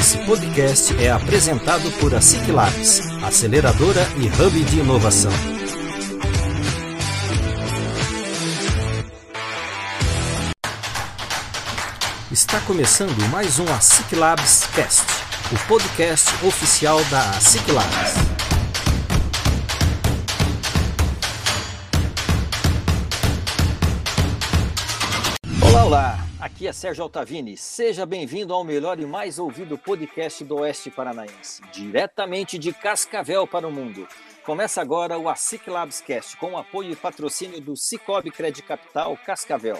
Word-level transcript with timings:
Esse 0.00 0.16
podcast 0.24 0.96
é 0.96 1.10
apresentado 1.10 1.92
por 2.00 2.14
a 2.14 2.22
Ciclabs, 2.22 3.02
aceleradora 3.22 4.00
e 4.16 4.28
hub 4.42 4.64
de 4.64 4.78
inovação. 4.78 5.30
Está 12.32 12.60
começando 12.60 13.28
mais 13.28 13.58
um 13.58 13.70
ASIC 13.74 14.16
Labs 14.16 14.64
Cast, 14.74 15.04
o 15.52 15.68
podcast 15.68 16.30
oficial 16.46 17.04
da 17.10 17.20
ASIC 17.32 17.70
Labs. 17.70 18.14
Olá, 25.60 25.84
olá! 25.84 26.19
Aqui 26.40 26.66
é 26.66 26.72
Sérgio 26.72 27.02
Altavini. 27.02 27.54
Seja 27.54 28.06
bem-vindo 28.06 28.54
ao 28.54 28.64
melhor 28.64 28.98
e 28.98 29.04
mais 29.04 29.38
ouvido 29.38 29.76
podcast 29.76 30.42
do 30.42 30.56
Oeste 30.56 30.90
Paranaense, 30.90 31.60
diretamente 31.70 32.56
de 32.58 32.72
Cascavel 32.72 33.46
para 33.46 33.68
o 33.68 33.70
mundo. 33.70 34.08
Começa 34.42 34.80
agora 34.80 35.18
o 35.18 35.28
ASIC 35.28 35.68
Labs 35.68 36.00
Cast, 36.00 36.38
com 36.38 36.52
o 36.52 36.56
apoio 36.56 36.92
e 36.92 36.96
patrocínio 36.96 37.60
do 37.60 37.76
Cicobi 37.76 38.30
Credit 38.30 38.62
Capital 38.62 39.18
Cascavel. 39.18 39.78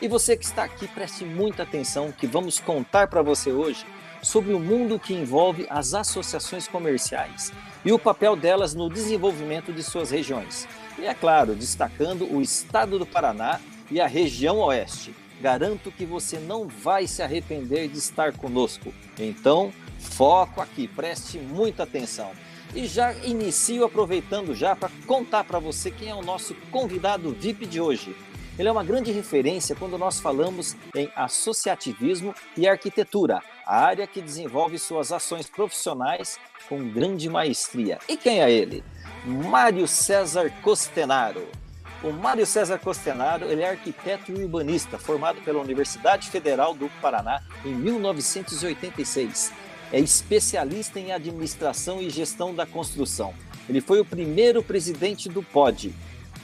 E 0.00 0.06
você 0.06 0.36
que 0.36 0.44
está 0.44 0.62
aqui, 0.62 0.86
preste 0.86 1.24
muita 1.24 1.64
atenção 1.64 2.12
que 2.12 2.26
vamos 2.28 2.60
contar 2.60 3.08
para 3.08 3.20
você 3.20 3.50
hoje 3.50 3.84
sobre 4.22 4.54
o 4.54 4.60
mundo 4.60 5.00
que 5.00 5.12
envolve 5.12 5.66
as 5.68 5.92
associações 5.92 6.68
comerciais 6.68 7.52
e 7.84 7.90
o 7.90 7.98
papel 7.98 8.36
delas 8.36 8.74
no 8.74 8.88
desenvolvimento 8.88 9.72
de 9.72 9.82
suas 9.82 10.12
regiões. 10.12 10.68
E 11.00 11.04
é 11.04 11.14
claro, 11.14 11.52
destacando 11.52 12.32
o 12.32 12.40
estado 12.40 12.96
do 12.96 13.06
Paraná 13.06 13.60
e 13.90 14.00
a 14.00 14.06
região 14.06 14.58
oeste 14.58 15.12
Garanto 15.40 15.92
que 15.92 16.06
você 16.06 16.38
não 16.38 16.66
vai 16.66 17.06
se 17.06 17.22
arrepender 17.22 17.88
de 17.88 17.98
estar 17.98 18.32
conosco. 18.32 18.92
Então, 19.18 19.72
foco 19.98 20.60
aqui, 20.60 20.88
preste 20.88 21.38
muita 21.38 21.82
atenção. 21.82 22.30
E 22.74 22.86
já 22.86 23.12
inicio 23.24 23.84
aproveitando 23.84 24.54
já 24.54 24.74
para 24.74 24.90
contar 25.06 25.44
para 25.44 25.58
você 25.58 25.90
quem 25.90 26.08
é 26.08 26.14
o 26.14 26.22
nosso 26.22 26.54
convidado 26.70 27.32
VIP 27.32 27.66
de 27.66 27.80
hoje. 27.80 28.16
Ele 28.58 28.68
é 28.68 28.72
uma 28.72 28.84
grande 28.84 29.12
referência 29.12 29.76
quando 29.76 29.98
nós 29.98 30.18
falamos 30.18 30.74
em 30.94 31.10
associativismo 31.14 32.34
e 32.56 32.66
arquitetura, 32.66 33.42
a 33.66 33.84
área 33.84 34.06
que 34.06 34.22
desenvolve 34.22 34.78
suas 34.78 35.12
ações 35.12 35.48
profissionais 35.48 36.38
com 36.66 36.88
grande 36.88 37.28
maestria. 37.28 37.98
E 38.08 38.16
quem 38.16 38.40
é 38.42 38.50
ele? 38.50 38.82
Mário 39.26 39.86
César 39.86 40.50
Costenaro. 40.62 41.46
O 42.02 42.12
Mário 42.12 42.44
César 42.44 42.78
Costenaro 42.78 43.46
ele 43.46 43.62
é 43.62 43.70
arquiteto 43.70 44.30
e 44.30 44.34
urbanista, 44.34 44.98
formado 44.98 45.40
pela 45.40 45.60
Universidade 45.60 46.28
Federal 46.28 46.74
do 46.74 46.90
Paraná 47.00 47.42
em 47.64 47.74
1986. 47.74 49.52
É 49.90 49.98
especialista 49.98 51.00
em 51.00 51.12
administração 51.12 52.02
e 52.02 52.10
gestão 52.10 52.54
da 52.54 52.66
construção. 52.66 53.32
Ele 53.68 53.80
foi 53.80 53.98
o 54.00 54.04
primeiro 54.04 54.62
presidente 54.62 55.28
do 55.28 55.42
POD, 55.42 55.94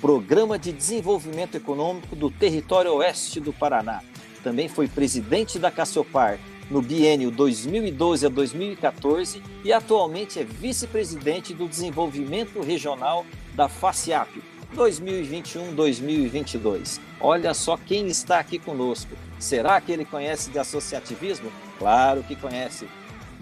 Programa 0.00 0.58
de 0.58 0.72
Desenvolvimento 0.72 1.54
Econômico 1.54 2.16
do 2.16 2.30
Território 2.30 2.94
Oeste 2.94 3.38
do 3.38 3.52
Paraná. 3.52 4.02
Também 4.42 4.68
foi 4.68 4.88
presidente 4.88 5.58
da 5.58 5.70
Cassiopar 5.70 6.40
no 6.70 6.80
biênio 6.80 7.30
2012 7.30 8.26
a 8.26 8.28
2014 8.28 9.42
e 9.62 9.72
atualmente 9.72 10.40
é 10.40 10.44
vice-presidente 10.44 11.52
do 11.52 11.68
Desenvolvimento 11.68 12.60
Regional 12.60 13.26
da 13.54 13.68
FACIAP, 13.68 14.42
2021-2022. 14.76 17.00
Olha 17.20 17.54
só 17.54 17.76
quem 17.76 18.08
está 18.08 18.38
aqui 18.38 18.58
conosco. 18.58 19.16
Será 19.38 19.80
que 19.80 19.92
ele 19.92 20.04
conhece 20.04 20.50
de 20.50 20.58
associativismo? 20.58 21.50
Claro 21.78 22.22
que 22.22 22.36
conhece. 22.36 22.86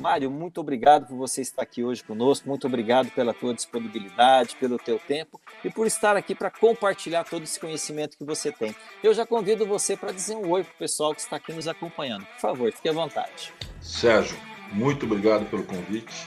Mário, 0.01 0.31
muito 0.31 0.63
obrigado 0.63 1.07
por 1.07 1.17
você 1.17 1.43
estar 1.43 1.63
aqui 1.63 1.85
hoje 1.85 2.03
conosco, 2.03 2.49
muito 2.49 2.67
obrigado 2.67 3.11
pela 3.11 3.35
tua 3.35 3.53
disponibilidade, 3.53 4.57
pelo 4.57 4.79
teu 4.79 4.99
tempo 4.99 5.39
e 5.63 5.69
por 5.69 5.87
estar 5.87 6.17
aqui 6.17 6.35
para 6.35 6.51
compartilhar 6.51 7.25
todo 7.25 7.43
esse 7.43 7.61
conhecimento 7.61 8.17
que 8.17 8.25
você 8.25 8.51
tem. 8.51 8.75
Eu 9.05 9.13
já 9.13 9.27
convido 9.27 9.67
você 9.67 9.99
para 9.99 10.11
dizer 10.11 10.37
um 10.37 10.49
oi 10.49 10.65
para 10.65 10.73
o 10.73 10.79
pessoal 10.79 11.15
que 11.15 11.21
está 11.21 11.37
aqui 11.37 11.53
nos 11.53 11.69
acompanhando. 11.69 12.25
Por 12.25 12.41
favor, 12.41 12.73
fique 12.73 12.89
à 12.89 12.93
vontade. 12.93 13.53
Sérgio, 13.79 14.39
muito 14.73 15.05
obrigado 15.05 15.45
pelo 15.51 15.65
convite. 15.65 16.27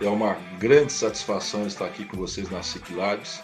É 0.00 0.08
uma 0.08 0.38
grande 0.58 0.92
satisfação 0.92 1.66
estar 1.66 1.84
aqui 1.84 2.06
com 2.06 2.16
vocês 2.16 2.50
na 2.50 2.62
SIC 2.62 2.94
Labs. 2.94 3.42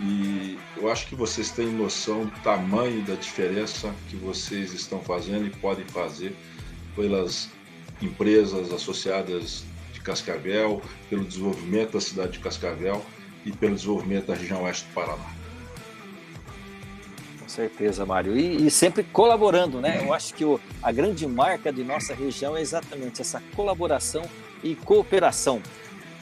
E 0.00 0.58
eu 0.76 0.90
acho 0.90 1.06
que 1.06 1.14
vocês 1.14 1.50
têm 1.50 1.68
noção 1.68 2.26
do 2.26 2.40
tamanho 2.40 3.02
da 3.02 3.14
diferença 3.14 3.94
que 4.10 4.16
vocês 4.16 4.74
estão 4.74 5.00
fazendo 5.00 5.46
e 5.46 5.50
podem 5.50 5.86
fazer 5.86 6.36
pelas 6.94 7.48
empresas 8.02 8.72
associadas 8.72 9.64
de 9.92 10.00
Cascavel, 10.00 10.82
pelo 11.08 11.24
desenvolvimento 11.24 11.92
da 11.92 12.00
cidade 12.00 12.32
de 12.32 12.40
Cascavel 12.40 13.04
e 13.44 13.52
pelo 13.52 13.74
desenvolvimento 13.74 14.26
da 14.26 14.34
região 14.34 14.64
oeste 14.64 14.86
do 14.86 14.92
Paraná. 14.92 15.34
Com 17.40 17.48
certeza, 17.48 18.04
Mário. 18.04 18.36
E, 18.36 18.66
e 18.66 18.70
sempre 18.70 19.02
colaborando, 19.02 19.80
né? 19.80 20.02
Eu 20.04 20.12
acho 20.12 20.34
que 20.34 20.44
o, 20.44 20.60
a 20.82 20.92
grande 20.92 21.26
marca 21.26 21.72
de 21.72 21.82
nossa 21.82 22.14
região 22.14 22.54
é 22.54 22.60
exatamente 22.60 23.22
essa 23.22 23.42
colaboração 23.54 24.28
e 24.62 24.74
cooperação. 24.74 25.62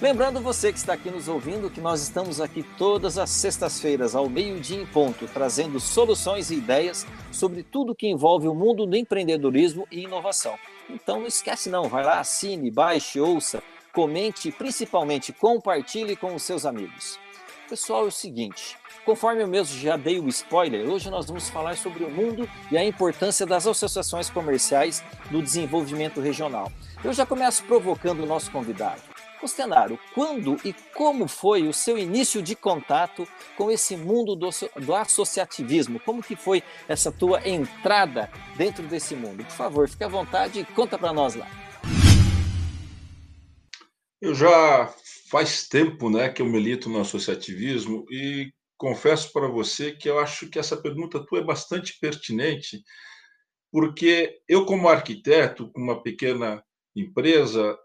Lembrando 0.03 0.41
você 0.41 0.73
que 0.73 0.79
está 0.79 0.95
aqui 0.95 1.09
nos 1.09 1.29
ouvindo 1.29 1.71
que 1.71 1.81
nós 1.81 2.03
estamos 2.03 2.41
aqui 2.41 2.65
todas 2.77 3.17
as 3.17 3.31
sextas-feiras, 3.31 4.17
ao 4.17 4.29
meio-dia 4.29 4.83
em 4.83 4.85
ponto, 4.85 5.27
trazendo 5.29 5.79
soluções 5.79 6.51
e 6.51 6.57
ideias 6.57 7.07
sobre 7.31 7.63
tudo 7.63 7.95
que 7.95 8.09
envolve 8.09 8.49
o 8.49 8.55
mundo 8.55 8.87
do 8.87 8.97
empreendedorismo 8.97 9.87
e 9.93 10.03
inovação. 10.03 10.59
Então 10.91 11.21
não 11.21 11.27
esquece 11.29 11.71
não, 11.71 11.89
vai 11.89 12.05
lá, 12.05 12.19
assine, 12.19 12.73
baixe, 12.73 13.21
ouça, 13.21 13.63
comente 13.93 14.49
e 14.49 14.53
principalmente 14.53 15.33
compartilhe 15.33 16.17
com 16.17 16.35
os 16.35 16.43
seus 16.43 16.67
amigos. 16.67 17.19
Pessoal, 17.69 18.05
é 18.05 18.09
o 18.09 18.11
seguinte, 18.11 18.77
conforme 19.07 19.43
eu 19.43 19.49
mesmo 19.49 19.79
já 19.79 19.97
dei 19.97 20.19
o 20.19 20.29
spoiler, 20.29 20.91
hoje 20.91 21.09
nós 21.09 21.27
vamos 21.27 21.49
falar 21.49 21.77
sobre 21.77 22.03
o 22.03 22.11
mundo 22.11 22.51
e 22.71 22.77
a 22.77 22.85
importância 22.85 23.47
das 23.47 23.65
associações 23.65 24.29
comerciais 24.29 25.05
no 25.31 25.41
desenvolvimento 25.41 26.21
regional. 26.21 26.71
Eu 27.03 27.13
já 27.13 27.25
começo 27.25 27.63
provocando 27.65 28.25
o 28.25 28.27
nosso 28.27 28.51
convidado. 28.51 29.14
Costenaro, 29.45 30.01
quando 30.15 30.59
e 30.65 30.73
como 30.95 31.29
foi 31.29 31.69
o 31.69 31.73
seu 31.75 31.99
início 31.99 32.41
de 32.41 32.57
contato 32.57 33.29
com 33.59 33.71
esse 33.71 33.95
mundo 33.95 34.35
do, 34.35 34.49
do, 34.81 34.95
associativismo? 34.95 36.01
Como 36.01 36.23
que 36.23 36.35
foi 36.35 36.63
essa 36.89 37.13
tua 37.13 37.47
entrada 37.47 38.31
dentro 38.57 38.87
desse 38.87 39.15
mundo? 39.15 39.45
Por 39.45 39.53
favor, 39.53 39.87
fique 39.87 40.03
à 40.03 40.09
vontade 40.09 40.61
e 40.61 40.65
conta 40.65 40.97
para 40.97 41.13
nós 41.13 41.35
lá. 41.35 41.47
Eu 44.19 44.35
já 44.35 44.91
faz 45.31 45.69
tempo 45.69 46.09
né, 46.09 46.31
que 46.31 46.41
eu 46.41 46.47
milito 46.47 46.89
no 46.89 47.03
associativismo 47.03 48.07
e 48.11 48.51
confesso 48.79 49.31
para 49.31 49.47
você 49.47 49.93
que 49.93 50.09
eu 50.09 50.19
acho 50.19 50.49
que 50.49 50.59
essa 50.59 50.75
pergunta 50.75 51.23
tua 51.27 51.41
é 51.41 51.45
bastante 51.45 51.99
pertinente, 52.01 52.83
porque 53.71 54.39
eu, 54.49 54.65
como 54.65 54.89
arquiteto, 54.89 55.71
com 55.71 55.83
uma 55.83 56.03
pequena 56.03 56.65
empresa, 56.97 57.77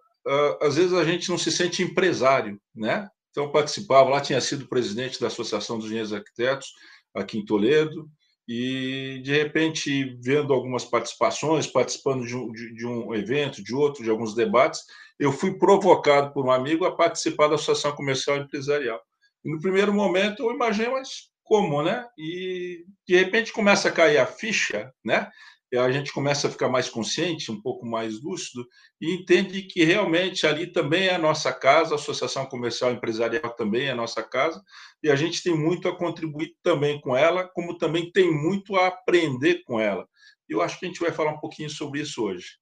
às 0.61 0.75
vezes 0.75 0.93
a 0.93 1.03
gente 1.03 1.29
não 1.29 1.37
se 1.37 1.51
sente 1.51 1.83
empresário, 1.83 2.59
né? 2.75 3.09
Então, 3.31 3.51
participava 3.51 4.09
lá, 4.09 4.21
tinha 4.21 4.41
sido 4.41 4.67
presidente 4.67 5.19
da 5.19 5.27
Associação 5.27 5.77
dos 5.77 5.85
Engenheiros 5.85 6.13
Arquitetos, 6.13 6.73
aqui 7.13 7.37
em 7.37 7.45
Toledo, 7.45 8.09
e 8.47 9.21
de 9.23 9.31
repente, 9.31 10.17
vendo 10.23 10.51
algumas 10.51 10.83
participações, 10.83 11.67
participando 11.67 12.25
de 12.25 12.35
um, 12.35 12.51
de, 12.51 12.73
de 12.73 12.85
um, 12.85 13.13
evento, 13.13 13.63
de 13.63 13.75
outro, 13.75 14.03
de 14.03 14.09
alguns 14.09 14.33
debates, 14.33 14.81
eu 15.19 15.31
fui 15.31 15.57
provocado 15.57 16.33
por 16.33 16.45
um 16.45 16.51
amigo 16.51 16.83
a 16.85 16.95
participar 16.95 17.47
da 17.47 17.55
Associação 17.55 17.95
Comercial 17.95 18.37
e 18.37 18.39
Empresarial. 18.41 18.99
E 19.45 19.51
no 19.51 19.61
primeiro 19.61 19.93
momento 19.93 20.43
eu 20.43 20.51
imaginei, 20.51 20.89
mas 20.89 21.29
como, 21.43 21.83
né? 21.83 22.07
E 22.17 22.85
de 23.07 23.15
repente 23.15 23.53
começa 23.53 23.89
a 23.89 23.91
cair 23.91 24.17
a 24.17 24.25
ficha, 24.25 24.91
né? 25.05 25.29
A 25.77 25.91
gente 25.91 26.11
começa 26.11 26.47
a 26.47 26.51
ficar 26.51 26.67
mais 26.67 26.89
consciente, 26.89 27.51
um 27.51 27.61
pouco 27.61 27.85
mais 27.85 28.21
lúcido, 28.21 28.67
e 28.99 29.13
entende 29.13 29.61
que 29.63 29.83
realmente 29.83 30.47
ali 30.47 30.67
também 30.67 31.07
é 31.07 31.15
a 31.15 31.19
nossa 31.19 31.53
casa, 31.53 31.93
a 31.93 31.95
Associação 31.95 32.45
Comercial 32.47 32.91
Empresarial 32.91 33.51
também 33.51 33.87
é 33.87 33.91
a 33.91 33.95
nossa 33.95 34.23
casa, 34.23 34.63
e 35.03 35.11
a 35.11 35.15
gente 35.15 35.43
tem 35.43 35.55
muito 35.55 35.87
a 35.87 35.95
contribuir 35.95 36.55
também 36.63 36.99
com 36.99 37.15
ela, 37.15 37.47
como 37.47 37.77
também 37.77 38.11
tem 38.11 38.31
muito 38.31 38.75
a 38.75 38.87
aprender 38.87 39.63
com 39.63 39.79
ela. 39.79 40.07
Eu 40.47 40.61
acho 40.61 40.79
que 40.79 40.85
a 40.85 40.87
gente 40.87 40.99
vai 40.99 41.11
falar 41.11 41.33
um 41.33 41.39
pouquinho 41.39 41.69
sobre 41.69 42.01
isso 42.01 42.23
hoje. 42.23 42.57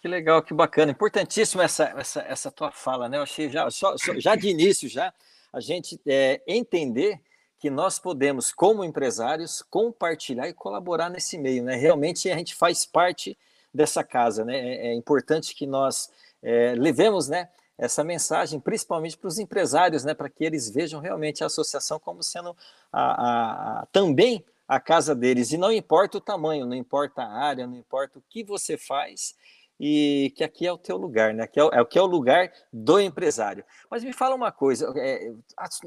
Que 0.00 0.08
legal, 0.08 0.42
que 0.42 0.52
bacana. 0.52 0.90
Importantíssimo 0.90 1.62
essa, 1.62 1.84
essa, 1.96 2.20
essa 2.22 2.50
tua 2.50 2.72
fala, 2.72 3.08
né? 3.08 3.18
Eu 3.18 3.22
achei 3.22 3.48
já, 3.48 3.70
só, 3.70 3.94
já 3.96 4.34
de 4.34 4.48
início, 4.48 4.88
já 4.88 5.14
a 5.52 5.60
gente 5.60 6.00
é, 6.04 6.42
entender 6.48 7.20
que 7.62 7.70
nós 7.70 7.96
podemos, 7.96 8.52
como 8.52 8.82
empresários, 8.82 9.62
compartilhar 9.62 10.48
e 10.48 10.52
colaborar 10.52 11.08
nesse 11.08 11.38
meio. 11.38 11.62
Né? 11.62 11.76
Realmente 11.76 12.28
a 12.28 12.36
gente 12.36 12.56
faz 12.56 12.84
parte 12.84 13.38
dessa 13.72 14.02
casa. 14.02 14.44
Né? 14.44 14.58
É, 14.58 14.86
é 14.88 14.94
importante 14.94 15.54
que 15.54 15.64
nós 15.64 16.10
é, 16.42 16.74
levemos 16.76 17.28
né, 17.28 17.48
essa 17.78 18.02
mensagem, 18.02 18.58
principalmente 18.58 19.16
para 19.16 19.28
os 19.28 19.38
empresários, 19.38 20.02
né, 20.02 20.12
para 20.12 20.28
que 20.28 20.42
eles 20.42 20.68
vejam 20.68 21.00
realmente 21.00 21.44
a 21.44 21.46
associação 21.46 22.00
como 22.00 22.20
sendo 22.20 22.56
a, 22.92 23.00
a, 23.00 23.82
a, 23.82 23.86
também 23.92 24.44
a 24.66 24.80
casa 24.80 25.14
deles. 25.14 25.52
E 25.52 25.56
não 25.56 25.70
importa 25.70 26.18
o 26.18 26.20
tamanho, 26.20 26.66
não 26.66 26.74
importa 26.74 27.22
a 27.22 27.32
área, 27.32 27.64
não 27.64 27.76
importa 27.76 28.18
o 28.18 28.24
que 28.28 28.42
você 28.42 28.76
faz, 28.76 29.36
e 29.78 30.32
que 30.36 30.44
aqui 30.44 30.66
é 30.66 30.72
o 30.72 30.78
teu 30.78 30.96
lugar, 30.96 31.34
né? 31.34 31.44
Aqui 31.44 31.60
é, 31.60 31.64
é, 31.64 31.84
que 31.84 31.98
é 31.98 32.02
o 32.02 32.06
lugar 32.06 32.52
do 32.72 33.00
empresário. 33.00 33.64
Mas 33.90 34.04
me 34.04 34.12
fala 34.12 34.34
uma 34.34 34.52
coisa, 34.52 34.92
é, 34.96 35.32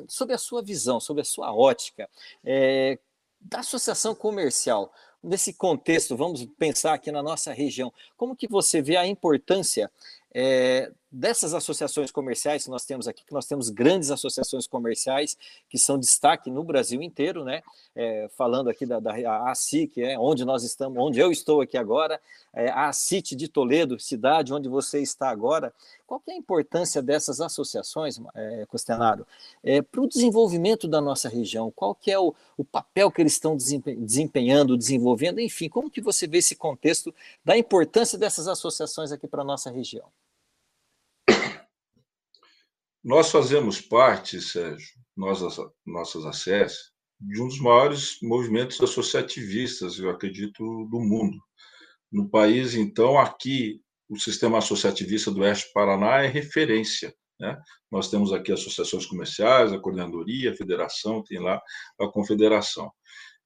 sobre 0.08 0.36
a 0.36 0.38
sua 0.38 0.62
visão, 0.62 1.00
sobre 1.00 1.22
a 1.22 1.26
sua 1.26 1.54
ótica, 1.54 2.10
é, 2.44 3.00
da 3.40 3.60
associação 3.60 4.16
comercial, 4.16 4.92
nesse 5.24 5.54
contexto, 5.54 6.16
vamos 6.16 6.46
pensar 6.58 6.94
aqui 6.94 7.12
na 7.12 7.22
nossa 7.22 7.52
região, 7.52 7.92
como 8.16 8.36
que 8.36 8.48
você 8.48 8.82
vê 8.82 8.96
a 8.96 9.08
importância 9.08 9.92
é, 10.34 10.92
dessas 11.16 11.54
associações 11.54 12.12
comerciais 12.12 12.66
que 12.66 12.70
nós 12.70 12.84
temos 12.84 13.08
aqui, 13.08 13.24
que 13.26 13.34
nós 13.34 13.46
temos 13.46 13.70
grandes 13.70 14.12
associações 14.12 14.68
comerciais 14.68 15.38
que 15.70 15.78
são 15.78 15.98
destaque 15.98 16.52
no 16.52 16.62
Brasil 16.62 17.02
inteiro, 17.02 17.46
né? 17.46 17.64
É, 17.96 18.28
falando 18.36 18.70
aqui 18.70 18.86
da, 18.86 19.00
da 19.00 19.14
ACIC, 19.50 20.02
é, 20.02 20.20
onde 20.20 20.44
nós 20.44 20.64
estamos, 20.64 21.02
onde 21.02 21.18
eu 21.18 21.32
estou 21.32 21.62
aqui 21.62 21.78
agora, 21.78 22.20
é, 22.54 22.70
a 22.70 22.90
ACIT 22.90 23.34
de 23.34 23.48
Toledo, 23.48 23.98
cidade 23.98 24.54
onde 24.54 24.68
você 24.68 25.02
está 25.02 25.30
agora. 25.30 25.74
Qual 26.06 26.22
é 26.28 26.34
a 26.34 26.36
importância 26.36 27.02
dessas 27.02 27.40
associações, 27.40 28.20
é, 28.36 28.66
Costenaro, 28.68 29.26
é, 29.64 29.82
para 29.82 30.02
o 30.02 30.08
desenvolvimento 30.08 30.86
da 30.86 31.00
nossa 31.00 31.30
região? 31.30 31.72
Qual 31.72 31.96
que 31.96 32.12
é 32.12 32.20
o, 32.20 32.36
o 32.58 32.66
papel 32.66 33.10
que 33.10 33.22
eles 33.22 33.34
estão 33.34 33.56
desempenhando, 33.56 34.78
desenvolvendo? 34.78 35.40
Enfim, 35.40 35.70
como 35.70 35.90
que 35.90 36.02
você 36.02 36.28
vê 36.28 36.40
esse 36.40 36.56
contexto 36.56 37.16
da 37.44 37.58
importância 37.58 38.20
dessas 38.20 38.50
associações 38.50 39.14
aqui 39.14 39.28
para 39.28 39.42
a 39.42 39.46
nossa 39.46 39.72
região? 39.72 40.06
Nós 43.06 43.30
fazemos 43.30 43.80
parte, 43.80 44.42
Sérgio, 44.42 44.90
nós, 45.16 45.40
nossas 45.86 46.26
acessos, 46.26 46.92
de 47.22 47.40
um 47.40 47.48
dos 47.48 47.60
maiores 47.60 48.18
movimentos 48.20 48.82
associativistas, 48.82 50.00
eu 50.00 50.10
acredito, 50.10 50.64
do 50.90 51.00
mundo. 51.00 51.38
No 52.12 52.28
país, 52.28 52.74
então, 52.74 53.20
aqui, 53.20 53.80
o 54.10 54.18
sistema 54.18 54.58
associativista 54.58 55.30
do 55.30 55.42
Oeste 55.42 55.72
Paraná 55.72 56.24
é 56.24 56.28
referência. 56.28 57.14
Né? 57.40 57.56
Nós 57.92 58.10
temos 58.10 58.34
aqui 58.34 58.52
associações 58.52 59.06
comerciais, 59.06 59.72
a 59.72 59.78
coordenadoria, 59.78 60.50
a 60.50 60.56
federação, 60.56 61.22
tem 61.22 61.40
lá 61.40 61.62
a 62.02 62.08
confederação. 62.08 62.92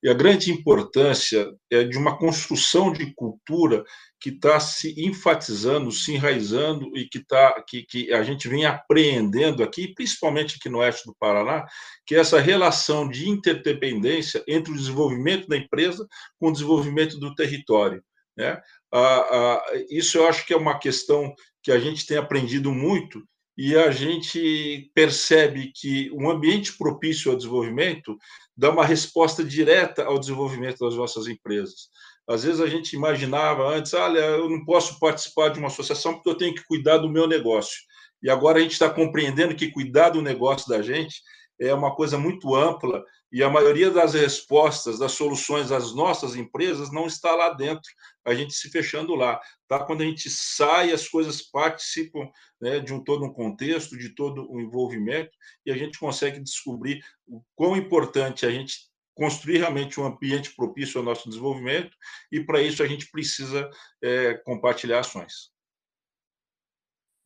E 0.02 0.10
a 0.10 0.14
grande 0.14 0.52
importância 0.52 1.52
é 1.70 1.84
de 1.84 1.98
uma 1.98 2.18
construção 2.18 2.92
de 2.92 3.14
cultura 3.14 3.84
que 4.20 4.30
está 4.30 4.60
se 4.60 4.94
enfatizando, 4.98 5.92
se 5.92 6.14
enraizando 6.14 6.98
e 6.98 7.08
que, 7.08 7.20
tá, 7.26 7.62
que, 7.68 7.84
que 7.84 8.14
a 8.14 8.24
gente 8.24 8.48
vem 8.48 8.66
apreendendo 8.66 9.62
aqui, 9.62 9.94
principalmente 9.94 10.56
aqui 10.56 10.70
no 10.70 10.80
oeste 10.80 11.06
do 11.06 11.16
Paraná, 11.20 11.66
que 12.06 12.16
é 12.16 12.20
essa 12.20 12.40
relação 12.40 13.10
de 13.10 13.30
interdependência 13.30 14.44
entre 14.48 14.72
o 14.72 14.76
desenvolvimento 14.76 15.48
da 15.48 15.58
empresa 15.58 16.08
com 16.40 16.48
o 16.48 16.52
desenvolvimento 16.52 17.18
do 17.20 17.36
território. 17.36 18.04
Né? 18.38 18.58
Ah, 18.94 19.00
ah, 19.00 19.64
isso 19.90 20.18
eu 20.18 20.28
acho 20.28 20.46
que 20.46 20.54
é 20.54 20.58
uma 20.58 20.80
questão 20.80 21.34
que 21.62 21.72
a 21.72 21.80
gente 21.80 22.06
tem 22.06 22.18
aprendido 22.18 22.72
muito 22.72 23.22
e 23.62 23.76
a 23.76 23.92
gente 23.92 24.90
percebe 24.96 25.74
que 25.76 26.10
um 26.14 26.30
ambiente 26.30 26.78
propício 26.78 27.30
ao 27.30 27.36
desenvolvimento 27.36 28.18
dá 28.56 28.72
uma 28.72 28.86
resposta 28.86 29.44
direta 29.44 30.06
ao 30.06 30.18
desenvolvimento 30.18 30.80
das 30.80 30.96
nossas 30.96 31.28
empresas. 31.28 31.90
Às 32.26 32.46
vezes 32.46 32.62
a 32.62 32.68
gente 32.68 32.96
imaginava 32.96 33.68
antes, 33.68 33.94
olha, 33.94 34.20
eu 34.20 34.50
não 34.50 34.64
posso 34.64 34.98
participar 34.98 35.50
de 35.50 35.60
uma 35.60 35.68
associação 35.68 36.14
porque 36.14 36.30
eu 36.30 36.36
tenho 36.36 36.56
que 36.56 36.64
cuidar 36.64 37.00
do 37.00 37.10
meu 37.10 37.28
negócio. 37.28 37.82
E 38.24 38.30
agora 38.30 38.60
a 38.60 38.62
gente 38.62 38.72
está 38.72 38.90
compreendendo 38.90 39.54
que 39.54 39.72
cuidar 39.72 40.12
do 40.12 40.22
negócio 40.22 40.70
da 40.70 40.82
gente 40.82 41.22
é 41.60 41.74
uma 41.74 41.94
coisa 41.94 42.18
muito 42.18 42.56
ampla 42.56 43.04
e 43.32 43.44
a 43.44 43.50
maioria 43.50 43.92
das 43.92 44.14
respostas, 44.14 44.98
das 44.98 45.12
soluções 45.12 45.70
das 45.70 45.94
nossas 45.94 46.36
empresas 46.36 46.92
não 46.92 47.06
está 47.06 47.36
lá 47.36 47.50
dentro, 47.50 47.92
a 48.26 48.34
gente 48.34 48.54
se 48.54 48.70
fechando 48.70 49.14
lá. 49.14 49.40
Tá? 49.68 49.84
Quando 49.84 50.02
a 50.02 50.06
gente 50.06 50.30
sai, 50.30 50.92
as 50.92 51.08
coisas 51.08 51.42
participam 51.42 52.28
né, 52.60 52.80
de 52.80 52.94
um 52.94 53.04
todo 53.04 53.26
um 53.26 53.34
contexto, 53.34 53.98
de 53.98 54.16
todo 54.16 54.52
um 54.52 54.60
envolvimento, 54.60 55.32
e 55.66 55.72
a 55.72 55.78
gente 55.78 56.00
consegue 56.00 56.40
descobrir 56.40 57.04
o 57.28 57.44
quão 57.56 57.76
importante 57.76 58.46
é 58.46 58.50
a 58.50 58.52
gente 58.52 58.90
construir 59.14 59.58
realmente 59.58 60.00
um 60.00 60.06
ambiente 60.06 60.56
propício 60.56 60.98
ao 60.98 61.06
nosso 61.06 61.28
desenvolvimento, 61.28 61.96
e 62.32 62.40
para 62.40 62.62
isso 62.62 62.82
a 62.82 62.88
gente 62.88 63.12
precisa 63.12 63.70
é, 64.02 64.34
compartilhar 64.46 65.00
ações. 65.00 65.52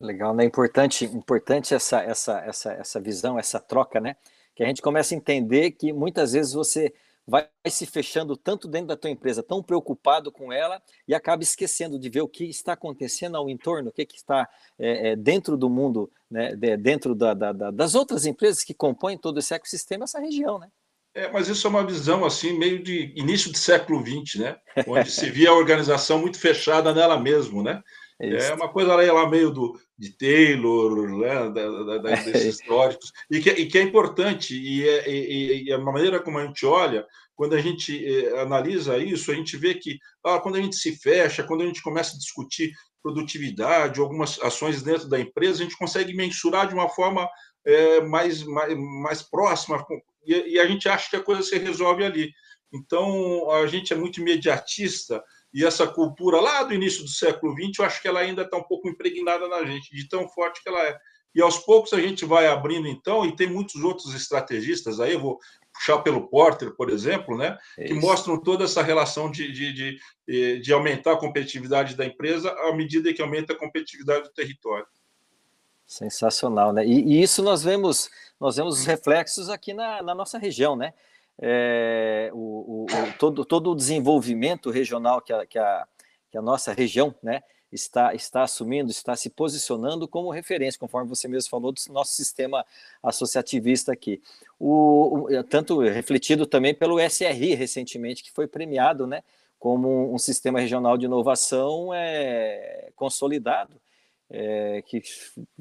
Legal, 0.04 0.36
né? 0.36 0.44
Importante, 0.44 1.06
importante 1.06 1.74
essa, 1.74 2.02
essa, 2.02 2.40
essa, 2.40 2.74
essa 2.74 3.00
visão, 3.00 3.40
essa 3.40 3.58
troca, 3.58 4.02
né? 4.02 4.18
Que 4.54 4.62
a 4.62 4.68
gente 4.68 4.82
começa 4.82 5.16
a 5.16 5.18
entender 5.18 5.72
que 5.72 5.94
muitas 5.94 6.34
vezes 6.34 6.52
você 6.52 6.94
vai 7.26 7.48
se 7.68 7.86
fechando 7.86 8.36
tanto 8.36 8.68
dentro 8.68 8.88
da 8.88 8.98
tua 8.98 9.10
empresa, 9.10 9.42
tão 9.42 9.64
preocupado 9.64 10.30
com 10.30 10.52
ela, 10.52 10.82
e 11.08 11.16
acaba 11.16 11.42
esquecendo 11.42 11.98
de 11.98 12.10
ver 12.10 12.20
o 12.20 12.28
que 12.28 12.44
está 12.44 12.74
acontecendo 12.74 13.38
ao 13.38 13.50
entorno, 13.50 13.90
o 13.90 13.94
que, 13.94 14.06
que 14.06 14.18
está 14.18 14.46
é, 14.78 15.12
é, 15.12 15.16
dentro 15.16 15.56
do 15.56 15.70
mundo, 15.70 16.12
né? 16.30 16.54
De, 16.54 16.76
dentro 16.76 17.16
da, 17.16 17.34
da, 17.34 17.54
da, 17.54 17.72
das 17.72 17.96
outras 17.96 18.26
empresas 18.26 18.62
que 18.62 18.74
compõem 18.74 19.18
todo 19.18 19.40
esse 19.40 19.54
ecossistema, 19.54 20.04
essa 20.04 20.20
região, 20.20 20.60
né? 20.60 20.68
É, 21.16 21.32
mas 21.32 21.48
isso 21.48 21.66
é 21.66 21.70
uma 21.70 21.86
visão 21.86 22.26
assim 22.26 22.58
meio 22.58 22.84
de 22.84 23.14
início 23.16 23.52
do 23.52 23.58
século 23.58 24.04
XX, 24.06 24.42
né? 24.42 24.58
Onde 24.86 25.10
se 25.10 25.30
via 25.30 25.52
a 25.52 25.56
organização 25.56 26.20
muito 26.20 26.38
fechada 26.38 26.94
nela 26.94 27.18
mesmo, 27.18 27.64
né? 27.64 27.82
É, 28.24 28.50
é 28.50 28.54
uma 28.54 28.70
coisa 28.70 28.96
lá, 28.96 29.30
meio 29.30 29.52
do, 29.52 29.78
de 29.98 30.16
Taylor, 30.18 31.10
né, 31.10 31.50
da, 31.50 31.98
da, 31.98 32.10
é 32.12 32.24
desses 32.24 32.60
históricos, 32.60 33.12
e 33.30 33.40
que, 33.40 33.50
e 33.50 33.68
que, 33.68 33.78
é 33.78 33.82
importante, 33.82 34.56
e, 34.56 34.88
é, 34.88 35.10
e, 35.10 35.64
e, 35.66 35.74
a 35.74 35.78
maneira 35.78 36.20
como 36.20 36.38
a 36.38 36.46
gente 36.46 36.66
olha, 36.66 37.06
quando 37.36 37.56
a 37.56 37.60
gente 37.60 38.06
eh, 38.06 38.40
analisa 38.42 38.98
isso, 38.98 39.32
a 39.32 39.36
gente 39.36 39.58
vê 39.58 39.74
que 39.74 39.98
ah, 40.24 40.40
quando 40.40 40.56
a 40.56 40.62
gente 40.62 40.76
se 40.76 40.96
fecha, 40.96 41.44
quando 41.44 41.64
a 41.64 41.66
gente 41.66 41.82
começa 41.82 42.16
a 42.16 42.20
discutir 42.20 42.72
produtividade, 43.02 44.00
algumas 44.00 44.40
ações 44.40 44.84
dentro 44.84 45.10
da 45.10 45.20
empresa, 45.20 45.62
a 45.62 45.64
gente 45.64 45.78
consegue 45.78 46.16
mensurar 46.16 46.68
de 46.68 46.74
uma 46.74 46.88
forma 46.88 47.28
eh, 47.66 48.02
mais, 48.02 48.44
mais, 48.44 48.78
mais 48.78 49.22
próxima, 49.24 49.84
e, 50.26 50.54
e 50.54 50.60
a 50.60 50.66
gente 50.68 50.88
acha 50.88 51.10
que 51.10 51.16
a 51.16 51.24
coisa 51.24 51.42
se 51.42 51.58
resolve 51.58 52.06
ali. 52.06 52.32
Então, 52.74 53.52
a 53.52 53.68
gente 53.68 53.94
é 53.94 53.96
muito 53.96 54.20
imediatista, 54.20 55.24
e 55.54 55.64
essa 55.64 55.86
cultura 55.86 56.42
lá 56.42 56.64
do 56.64 56.74
início 56.74 57.04
do 57.04 57.10
século 57.10 57.54
XX, 57.54 57.80
eu 57.80 57.86
acho 57.86 58.02
que 58.02 58.08
ela 58.08 58.22
ainda 58.22 58.42
está 58.42 58.58
um 58.58 58.64
pouco 58.64 58.90
impregnada 58.90 59.48
na 59.48 59.64
gente, 59.66 59.96
de 59.96 60.08
tão 60.08 60.28
forte 60.28 60.64
que 60.64 60.70
ela 60.70 60.82
é. 60.82 60.98
E 61.36 61.42
aos 61.42 61.60
poucos 61.60 61.94
a 61.94 62.00
gente 62.00 62.26
vai 62.26 62.48
abrindo, 62.48 62.88
então, 62.88 63.26
e 63.26 63.36
tem 63.36 63.48
muitos 63.48 63.84
outros 63.84 64.14
estrategistas 64.14 65.00
aí, 65.00 65.14
eu 65.14 65.20
vou 65.20 65.40
puxar 65.74 66.00
pelo 66.00 66.28
Porter, 66.28 66.76
por 66.76 66.90
exemplo, 66.90 67.36
né, 67.36 67.58
que 67.76 67.94
mostram 67.94 68.40
toda 68.40 68.66
essa 68.66 68.84
relação 68.84 69.32
de, 69.32 69.52
de, 69.52 69.98
de, 70.28 70.60
de, 70.62 70.74
aumentar 70.74 71.14
a 71.14 71.18
competitividade 71.18 71.96
da 71.96 72.06
empresa 72.06 72.52
à 72.52 72.76
medida 72.76 73.12
que 73.12 73.22
aumenta 73.22 73.54
a 73.54 73.58
competitividade 73.58 74.24
do 74.24 74.34
território. 74.34 74.86
Sensacional, 75.88 76.72
né? 76.72 76.86
E, 76.86 77.16
e 77.16 77.24
isso 77.24 77.42
nós 77.42 77.64
vemos, 77.64 78.10
nós 78.40 78.56
vemos 78.56 78.80
os 78.80 78.86
reflexos 78.86 79.50
aqui 79.50 79.74
na, 79.74 80.02
na 80.04 80.14
nossa 80.14 80.38
região, 80.38 80.76
né? 80.76 80.94
É, 81.42 82.30
o, 82.34 82.38
o, 82.38 82.86
o, 82.86 83.14
todo, 83.18 83.46
todo 83.46 83.72
o 83.72 83.76
desenvolvimento 83.76 84.70
regional 84.70 85.22
que 85.22 85.34
a, 85.34 85.46
que 85.46 85.58
a, 85.58 85.88
que 86.30 86.38
a 86.38 86.42
nossa 86.42 86.74
região 86.74 87.14
né, 87.22 87.42
está, 87.72 88.14
está 88.14 88.44
assumindo, 88.44 88.92
está 88.92 89.16
se 89.16 89.30
posicionando 89.30 90.08
como 90.08 90.32
referência, 90.32 90.80
conforme 90.80 91.10
você 91.10 91.28
mesmo 91.28 91.50
falou, 91.50 91.72
do 91.72 91.82
nosso 91.90 92.14
sistema 92.14 92.66
associativista 93.02 93.92
aqui. 93.92 94.22
O, 94.60 95.28
o, 95.30 95.44
tanto 95.44 95.80
refletido 95.82 96.46
também 96.46 96.74
pelo 96.74 97.00
SRI 97.00 97.56
recentemente, 97.56 98.24
que 98.24 98.32
foi 98.32 98.48
premiado 98.48 99.08
né, 99.08 99.24
como 99.60 100.14
um 100.14 100.18
sistema 100.18 100.60
regional 100.60 100.98
de 100.98 101.06
inovação 101.06 101.94
é, 101.94 102.92
consolidado, 102.96 103.80
é, 104.30 104.82
que 104.86 105.02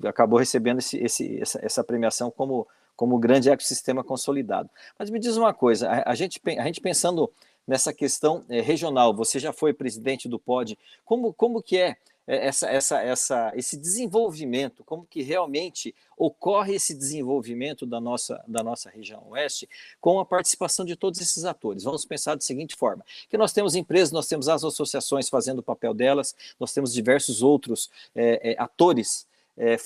acabou 0.05 0.38
recebendo 0.38 0.79
esse, 0.79 0.97
esse, 0.99 1.41
essa, 1.41 1.61
essa 1.62 1.85
premiação 1.85 2.31
como 2.31 2.67
como 3.02 3.18
grande 3.18 3.50
ecossistema 3.50 4.04
consolidado. 4.04 4.71
Mas 4.97 5.11
me 5.11 5.18
diz 5.18 5.37
uma 5.37 5.52
coisa, 5.52 5.90
a, 5.90 6.12
a 6.12 6.14
gente, 6.14 6.40
a 6.56 6.64
gente 6.66 6.80
pensando 6.80 7.28
nessa 7.66 7.92
questão 7.92 8.44
é, 8.49 8.61
regional, 8.61 9.12
você 9.12 9.40
já 9.40 9.52
foi 9.52 9.75
presidente 9.75 10.28
do 10.28 10.38
POD, 10.38 10.78
como, 11.04 11.32
como 11.35 11.61
que 11.61 11.78
é 11.78 11.97
eh, 12.28 12.47
essa, 12.47 12.71
essa, 12.71 13.02
essa, 13.02 13.52
esse 13.56 13.76
desenvolvimento, 13.76 14.85
como 14.85 15.04
que 15.04 15.21
realmente 15.21 15.92
ocorre 16.16 16.76
esse 16.76 16.94
desenvolvimento 16.94 17.85
da 17.85 18.00
nossa, 18.00 18.40
da 18.47 18.62
nossa 18.62 18.88
região 18.88 19.26
oeste 19.30 19.68
com 20.00 20.21
a 20.21 20.25
participação 20.25 20.85
de 20.85 20.94
todos 20.94 21.21
esses 21.21 21.44
atores. 21.44 21.82
Vamos 21.82 22.04
pensar 22.04 22.37
da 22.37 22.40
seguinte 22.40 22.76
forma, 22.76 23.04
que 23.28 23.37
nós 23.37 23.52
temos 23.52 23.75
empresas, 23.75 24.12
nós 24.12 24.28
temos 24.28 24.49
as 24.49 24.62
associações 24.62 25.28
fazendo 25.28 25.59
o 25.59 25.64
papel 25.64 25.92
delas, 25.92 26.37
nós 26.61 26.73
temos 26.73 26.92
diversos 26.92 27.42
outros 27.42 27.90
é, 28.14 28.52
é, 28.52 28.62
atores 28.62 29.26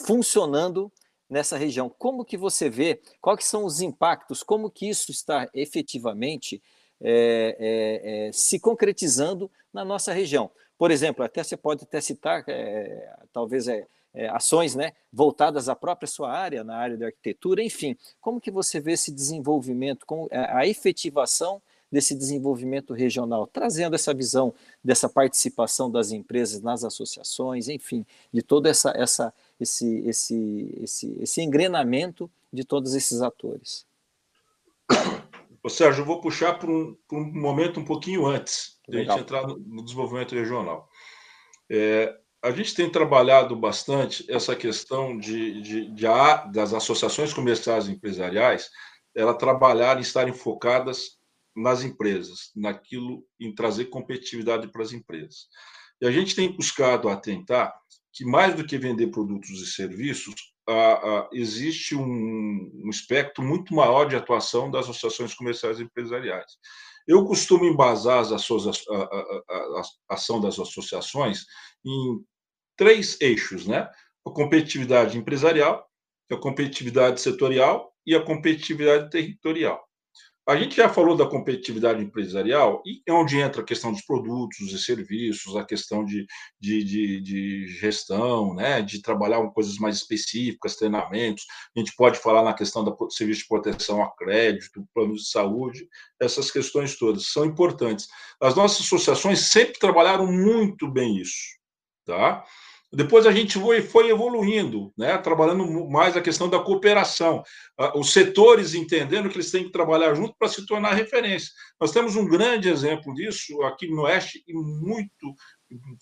funcionando 0.07 0.93
nessa 1.29 1.57
região. 1.57 1.89
Como 1.89 2.25
que 2.25 2.37
você 2.37 2.69
vê, 2.69 3.01
quais 3.21 3.45
são 3.45 3.65
os 3.65 3.81
impactos, 3.81 4.43
como 4.43 4.71
que 4.71 4.89
isso 4.89 5.11
está 5.11 5.49
efetivamente 5.53 6.63
é, 7.01 7.57
é, 7.59 8.29
é, 8.29 8.33
se 8.33 8.59
concretizando 8.59 9.51
na 9.73 9.85
nossa 9.85 10.13
região? 10.13 10.51
Por 10.79 10.91
exemplo, 10.91 11.25
até 11.25 11.43
você 11.43 11.57
pode 11.57 11.85
até 11.85 12.01
citar, 12.01 12.45
é, 12.49 13.17
talvez 13.33 13.67
é, 13.67 13.87
é, 14.15 14.29
ações 14.29 14.75
né, 14.75 14.93
voltadas 15.13 15.69
à 15.69 15.77
própria 15.77 16.07
sua 16.07 16.33
área, 16.33 16.63
na 16.63 16.77
área 16.77 16.97
da 16.97 17.07
arquitetura, 17.07 17.63
enfim, 17.63 17.97
como 18.21 18.41
que 18.41 18.51
você 18.51 18.81
vê 18.81 18.93
esse 18.93 19.11
desenvolvimento, 19.11 20.07
com 20.07 20.29
a 20.31 20.67
efetivação 20.67 21.61
desse 21.91 22.15
desenvolvimento 22.15 22.93
regional, 22.93 23.47
trazendo 23.47 23.95
essa 23.95 24.13
visão 24.13 24.53
dessa 24.83 25.09
participação 25.09 25.91
das 25.91 26.11
empresas 26.11 26.61
nas 26.61 26.85
associações, 26.85 27.69
enfim, 27.69 28.05
de 28.33 28.43
todo 28.43 28.67
essa, 28.67 28.93
essa, 28.97 29.33
esse, 29.61 29.99
esse, 30.07 30.79
esse, 30.83 31.17
esse 31.21 31.41
engrenamento 31.43 32.31
de 32.53 32.65
todos 32.65 32.95
esses 32.95 33.23
atores. 33.23 33.87
Ô, 35.63 35.69
Sérgio, 35.69 36.03
eu 36.03 36.07
vou 36.07 36.21
puxar 36.21 36.59
para 36.59 36.71
um, 36.71 36.97
um, 37.13 37.25
momento 37.33 37.81
um 37.81 37.85
pouquinho 37.85 38.27
antes 38.27 38.79
de 38.89 38.99
a 38.99 39.01
gente 39.01 39.21
entrar 39.21 39.47
no, 39.47 39.85
desenvolvimento 39.85 40.35
regional. 40.35 40.89
É, 41.69 42.17
a 42.43 42.51
gente 42.53 42.75
tem 42.75 42.89
trabalhado 42.89 43.57
bastante 43.57 44.25
essa 44.31 44.55
questão 44.55 45.19
de, 45.19 45.61
de, 45.61 45.91
de 45.91 46.07
a, 46.07 46.47
das 46.47 46.73
associações 46.73 47.35
comerciais 47.35 47.89
e 47.89 47.93
empresariais, 47.93 48.71
ela 49.15 49.35
trabalharem, 49.35 50.03
estarem 50.03 50.33
focadas 50.33 51.19
nas 51.57 51.83
empresas, 51.83 52.53
naquilo 52.55 53.27
em 53.41 53.53
trazer 53.53 53.87
competitividade 53.87 54.69
para 54.69 54.83
as 54.83 54.93
empresas. 54.93 55.49
E 56.01 56.07
a 56.07 56.11
gente 56.11 56.37
tem 56.37 56.53
buscado 56.53 57.09
atentar 57.09 57.75
que 58.17 58.25
mais 58.25 58.55
do 58.55 58.65
que 58.65 58.79
vender 58.79 59.09
produtos 59.09 59.61
e 59.61 59.67
serviços, 59.67 60.35
a, 60.67 60.73
a, 60.73 61.29
existe 61.33 61.95
um, 61.95 62.73
um, 62.83 62.89
espectro 62.89 63.45
muito 63.45 63.75
maior 63.75 64.07
de 64.07 64.17
atuação 64.17 64.71
das 64.71 64.89
associações 64.89 65.35
comerciais 65.35 65.79
e 65.79 65.83
empresariais. 65.83 66.57
Eu 67.07 67.27
costumo 67.27 67.67
embasar 67.67 68.21
as 68.21 68.33
a, 68.33 68.41
a, 68.41 69.83
ação 70.09 70.41
das 70.41 70.59
associações 70.59 71.45
em 71.85 72.25
três 72.75 73.21
eixos, 73.21 73.67
né? 73.67 73.89
A 74.27 74.31
competitividade 74.31 75.19
empresarial, 75.19 75.87
a 76.33 76.37
competitividade 76.37 77.21
setorial 77.21 77.93
e 78.05 78.15
a 78.15 78.25
competitividade 78.25 79.11
territorial. 79.11 79.87
A 80.49 80.55
gente 80.55 80.77
já 80.77 80.89
falou 80.89 81.17
da 81.17 81.27
competitividade 81.27 82.01
empresarial, 82.01 82.81
e 82.87 83.03
é 83.05 83.13
onde 83.13 83.37
entra 83.37 83.63
a 83.63 83.65
questão 83.65 83.91
dos 83.91 84.03
produtos 84.03 84.73
e 84.73 84.79
serviços, 84.79 85.57
a 85.57 85.65
questão 85.65 86.05
de, 86.05 86.25
de, 86.61 86.85
de, 86.85 87.21
de, 87.21 87.67
gestão, 87.67 88.55
né, 88.55 88.81
de 88.81 89.03
trabalhar 89.03 89.39
com 89.39 89.51
coisas 89.51 89.77
mais 89.77 89.97
específicas, 89.97 90.77
treinamentos. 90.77 91.45
A 91.77 91.81
gente 91.81 91.97
pode 91.97 92.21
falar 92.21 92.45
na 92.45 92.55
questão 92.55 92.85
do 92.85 93.11
serviço 93.11 93.41
de 93.41 93.49
proteção 93.49 94.01
a 94.01 94.15
crédito, 94.15 94.87
plano 94.95 95.15
de 95.15 95.29
saúde, 95.29 95.89
essas 96.21 96.49
questões 96.49 96.97
todas 96.97 97.27
são 97.27 97.45
importantes. 97.45 98.07
As 98.41 98.55
nossas 98.55 98.87
associações 98.87 99.41
sempre 99.41 99.81
trabalharam 99.81 100.31
muito 100.31 100.89
bem 100.89 101.17
isso. 101.17 101.57
Tá? 102.05 102.45
Depois 102.93 103.27
a 103.27 103.33
gente 103.33 103.59
foi 103.83 104.11
evoluindo, 104.11 104.93
né? 104.97 105.19
trabalhando 105.19 105.89
mais 105.89 106.17
a 106.17 106.21
questão 106.21 106.49
da 106.49 106.61
cooperação, 106.61 107.43
os 107.95 108.13
setores 108.13 108.75
entendendo 108.75 109.29
que 109.29 109.37
eles 109.37 109.51
têm 109.51 109.65
que 109.65 109.73
trabalhar 109.73 110.15
junto 110.15 110.35
para 110.39 110.49
se 110.49 110.65
tornar 110.67 110.95
referência. 110.95 111.51
Nós 111.81 111.91
temos 111.91 112.15
um 112.17 112.27
grande 112.27 112.69
exemplo 112.69 113.13
disso 113.13 113.61
aqui 113.63 113.89
no 113.89 114.03
Oeste 114.03 114.43
e 114.47 114.55
muito 114.55 115.35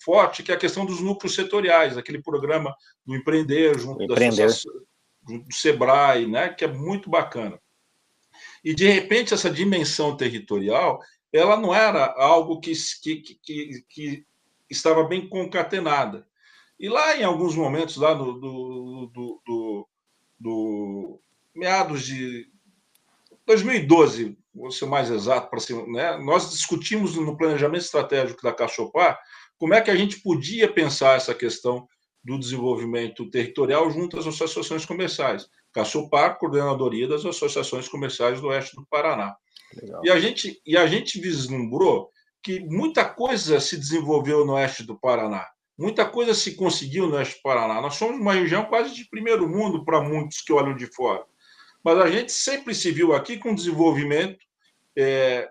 forte, 0.03 0.43
que 0.43 0.51
é 0.51 0.55
a 0.55 0.59
questão 0.59 0.85
dos 0.85 1.01
núcleos 1.01 1.33
setoriais, 1.33 1.97
aquele 1.97 2.21
programa 2.21 2.73
do 3.05 3.15
Empreender 3.15 3.77
junto, 3.79 4.03
Empreender. 4.03 4.49
junto 4.49 4.85
do 5.23 5.53
Sebrae, 5.53 6.27
né? 6.27 6.49
que 6.49 6.63
é 6.63 6.67
muito 6.67 7.09
bacana. 7.09 7.59
E, 8.63 8.75
de 8.75 8.87
repente, 8.87 9.33
essa 9.33 9.49
dimensão 9.49 10.15
territorial 10.15 10.99
ela 11.37 11.57
não 11.57 11.73
era 11.73 12.13
algo 12.17 12.59
que, 12.59 12.71
que, 13.01 13.39
que, 13.43 13.85
que 13.89 14.25
estava 14.69 15.03
bem 15.03 15.27
concatenada. 15.27 16.25
E 16.79 16.89
lá, 16.89 17.17
em 17.17 17.23
alguns 17.23 17.55
momentos, 17.55 17.97
lá 17.97 18.13
no, 18.13 18.33
do, 18.33 19.11
do, 19.13 19.41
do, 19.45 19.87
do 20.39 21.19
meados 21.53 22.05
de 22.05 22.47
2012, 23.45 24.37
vou 24.53 24.71
ser 24.71 24.85
mais 24.85 25.09
exato, 25.09 25.49
para 25.49 25.59
ser, 25.59 25.75
né, 25.87 26.17
nós 26.17 26.51
discutimos 26.51 27.15
no 27.15 27.37
planejamento 27.37 27.83
estratégico 27.83 28.41
da 28.41 28.53
Cachopar 28.53 29.19
como 29.57 29.73
é 29.73 29.81
que 29.81 29.91
a 29.91 29.95
gente 29.95 30.19
podia 30.19 30.71
pensar 30.71 31.15
essa 31.15 31.33
questão 31.33 31.87
do 32.23 32.39
desenvolvimento 32.39 33.29
territorial 33.29 33.89
junto 33.91 34.17
às 34.17 34.25
associações 34.25 34.85
comerciais. 34.85 35.47
Cachopar, 35.71 36.37
coordenadoria 36.39 37.07
das 37.07 37.25
associações 37.25 37.87
comerciais 37.87 38.41
do 38.41 38.47
oeste 38.47 38.75
do 38.75 38.85
Paraná. 38.85 39.35
E 40.03 40.09
a, 40.09 40.19
gente, 40.19 40.59
e 40.65 40.75
a 40.75 40.87
gente 40.87 41.19
vislumbrou 41.19 42.09
que 42.41 42.59
muita 42.61 43.05
coisa 43.05 43.59
se 43.59 43.77
desenvolveu 43.77 44.45
no 44.45 44.53
oeste 44.53 44.83
do 44.83 44.97
Paraná. 44.97 45.45
Muita 45.77 46.05
coisa 46.05 46.33
se 46.33 46.55
conseguiu 46.55 47.07
no 47.07 47.15
Oeste 47.15 47.35
do 47.35 47.41
Paraná. 47.41 47.81
Nós 47.81 47.95
somos 47.95 48.19
uma 48.19 48.33
região 48.33 48.65
quase 48.65 48.93
de 48.93 49.09
primeiro 49.09 49.47
mundo 49.47 49.83
para 49.83 50.01
muitos 50.01 50.41
que 50.41 50.53
olham 50.53 50.75
de 50.75 50.87
fora. 50.87 51.23
Mas 51.83 51.97
a 51.99 52.09
gente 52.09 52.31
sempre 52.31 52.73
se 52.73 52.91
viu 52.91 53.13
aqui 53.13 53.37
com 53.37 53.53
desenvolvimento 53.53 54.39
é, 54.97 55.49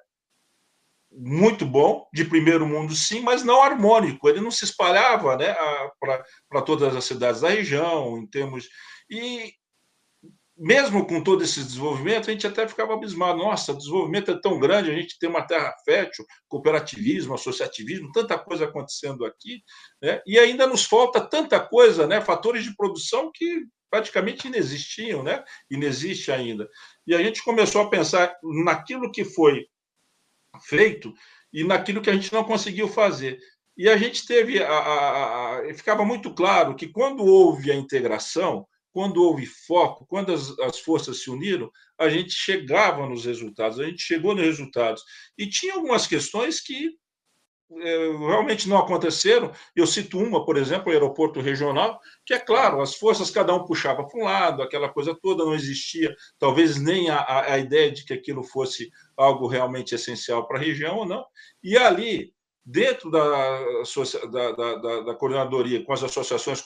muito 1.13 1.65
bom, 1.65 2.09
de 2.13 2.25
primeiro 2.25 2.67
mundo, 2.67 2.95
sim, 2.95 3.21
mas 3.21 3.45
não 3.45 3.63
harmônico. 3.63 4.29
Ele 4.29 4.41
não 4.41 4.51
se 4.51 4.65
espalhava 4.65 5.37
né, 5.37 5.55
para 6.49 6.63
todas 6.63 6.97
as 6.97 7.05
cidades 7.05 7.43
da 7.43 7.51
região, 7.51 8.19
em 8.19 8.27
termos. 8.27 8.69
E 9.09 9.55
mesmo 10.57 11.07
com 11.07 11.21
todo 11.21 11.43
esse 11.43 11.63
desenvolvimento, 11.63 12.31
a 12.31 12.33
gente 12.33 12.47
até 12.47 12.67
ficava 12.69 12.95
abismado. 12.95 13.39
Nossa, 13.39 13.73
o 13.73 13.77
desenvolvimento 13.77 14.31
é 14.31 14.41
tão 14.41 14.59
grande, 14.59 14.91
a 14.91 14.95
gente 14.95 15.19
tem 15.19 15.29
uma 15.29 15.43
terra 15.43 15.75
fértil, 15.85 16.25
cooperativismo, 16.49 17.35
associativismo, 17.35 18.13
tanta 18.13 18.39
coisa 18.39 18.65
acontecendo 18.65 19.25
aqui, 19.25 19.63
né? 20.01 20.23
e 20.25 20.39
ainda 20.39 20.67
nos 20.67 20.85
falta 20.85 21.21
tanta 21.21 21.59
coisa, 21.59 22.07
né? 22.07 22.21
fatores 22.21 22.63
de 22.63 22.75
produção 22.77 23.31
que 23.35 23.65
praticamente 23.91 24.47
inexistiam, 24.47 25.23
né? 25.23 25.43
inexiste 25.71 26.31
ainda. 26.31 26.69
E 27.07 27.15
a 27.15 27.23
gente 27.23 27.43
começou 27.43 27.83
a 27.83 27.91
pensar 27.91 28.33
naquilo 28.65 29.11
que 29.11 29.25
foi 29.25 29.67
feito 30.63 31.13
e 31.53 31.65
naquilo 31.65 32.01
que 32.01 32.11
a 32.11 32.15
gente 32.15 32.33
não 32.33 32.45
conseguiu 32.45 32.87
fazer. 32.89 33.39
E 33.77 33.89
a 33.89 33.97
gente 33.97 34.25
teve, 34.25 34.63
a, 34.63 34.69
a, 34.69 35.59
a, 35.59 35.75
ficava 35.75 36.05
muito 36.05 36.33
claro 36.33 36.77
que 36.77 36.87
quando 36.87 37.25
houve 37.25 37.73
a 37.73 37.75
integração, 37.75 38.65
quando 38.95 39.25
houve 39.25 39.45
foco, 39.45 40.07
quando 40.07 40.33
as, 40.33 40.57
as, 40.61 40.79
forças 40.79 41.21
se 41.21 41.29
uniram, 41.29 41.69
a 41.99 42.09
gente 42.09 42.31
chegava 42.31 43.05
nos 43.09 43.25
resultados, 43.25 43.81
a 43.81 43.87
gente 43.87 44.01
chegou 44.01 44.37
nos 44.37 44.45
resultados. 44.45 45.03
E 45.37 45.49
tinha 45.49 45.75
algumas 45.75 46.07
questões 46.07 46.61
que 46.61 46.97
é, 47.73 47.97
realmente 48.17 48.69
não 48.69 48.79
aconteceram. 48.79 49.51
Eu 49.75 49.85
cito 49.85 50.17
uma, 50.17 50.45
por 50.45 50.57
exemplo, 50.57 50.91
o 50.91 50.93
aeroporto 50.93 51.41
regional, 51.41 51.99
que 52.25 52.35
é 52.35 52.39
claro, 52.39 52.81
as 52.81 52.95
forças, 52.95 53.33
cada 53.33 53.53
um 53.53 53.65
puxava 53.65 54.07
para 54.07 54.21
um 54.21 54.23
lado, 54.23 54.63
aquela 54.63 54.89
coisa 54.89 55.13
toda, 55.21 55.45
não 55.45 55.57
existia, 55.57 56.15
talvez 56.39 56.81
nem 56.81 57.11
a, 57.11 57.53
a 57.53 57.59
ideia 57.59 57.91
de 57.91 58.05
que 58.05 58.13
aquilo 58.13 58.45
fosse 58.45 58.91
algo 59.17 59.49
realmente 59.49 59.93
essencial 59.93 60.47
para 60.47 60.59
a 60.59 60.63
região 60.63 60.99
ou 60.99 61.07
não. 61.07 61.27
E 61.65 61.77
ali, 61.77 62.33
dentro 62.65 63.11
da, 63.11 63.83
da, 64.31 64.53
da, 64.53 65.01
da, 65.01 65.15
coordenadoria 65.15 65.85
com 65.85 65.93
as 65.93 66.03
associações 66.03 66.63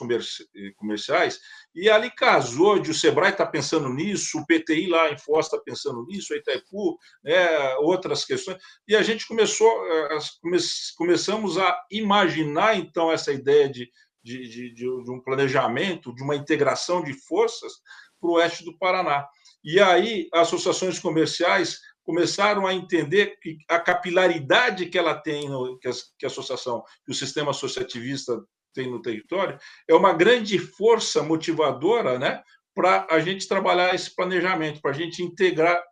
comerciais, 0.76 1.40
e 1.74 1.90
ali 1.90 2.08
casou 2.10 2.78
de 2.78 2.92
o 2.92 2.94
Sebrae 2.94 3.32
está 3.32 3.44
pensando 3.44 3.88
nisso, 3.88 4.38
o 4.38 4.46
PTI 4.46 4.86
lá 4.86 5.10
em 5.10 5.18
Foz 5.18 5.46
está 5.46 5.58
pensando 5.58 6.04
nisso, 6.06 6.32
a 6.32 6.36
Itaipu, 6.36 6.96
né, 7.24 7.74
outras 7.78 8.24
questões, 8.24 8.58
e 8.86 8.94
a 8.94 9.02
gente 9.02 9.26
começou, 9.26 9.68
eh, 9.86 10.18
come, 10.40 10.58
começamos 10.96 11.58
a 11.58 11.76
imaginar, 11.90 12.76
então, 12.76 13.10
essa 13.10 13.32
ideia 13.32 13.68
de, 13.68 13.90
de, 14.22 14.48
de, 14.48 14.74
de 14.74 15.10
um 15.10 15.20
planejamento, 15.20 16.14
de 16.14 16.22
uma 16.22 16.36
integração 16.36 17.02
de 17.02 17.12
forças 17.12 17.72
para 18.20 18.30
o 18.30 18.34
oeste 18.34 18.64
do 18.64 18.76
Paraná. 18.78 19.26
E 19.64 19.80
aí, 19.80 20.28
associações 20.32 20.98
comerciais 20.98 21.80
começaram 22.08 22.66
a 22.66 22.72
entender 22.72 23.38
que 23.38 23.58
a 23.68 23.78
capilaridade 23.78 24.86
que 24.86 24.96
ela 24.96 25.14
tem, 25.14 25.46
no, 25.46 25.78
que, 25.78 25.86
a, 25.86 25.92
que 26.18 26.24
a 26.24 26.28
associação, 26.28 26.82
que 27.04 27.12
o 27.12 27.14
sistema 27.14 27.50
associativista 27.50 28.42
tem 28.72 28.90
no 28.90 29.02
território, 29.02 29.58
é 29.86 29.94
uma 29.94 30.14
grande 30.14 30.58
força 30.58 31.22
motivadora 31.22 32.18
né, 32.18 32.42
para 32.74 33.06
a 33.10 33.20
gente 33.20 33.46
trabalhar 33.46 33.94
esse 33.94 34.16
planejamento, 34.16 34.80
para 34.80 34.92
a 34.92 34.94
gente 34.94 35.22
integrar, 35.22 35.84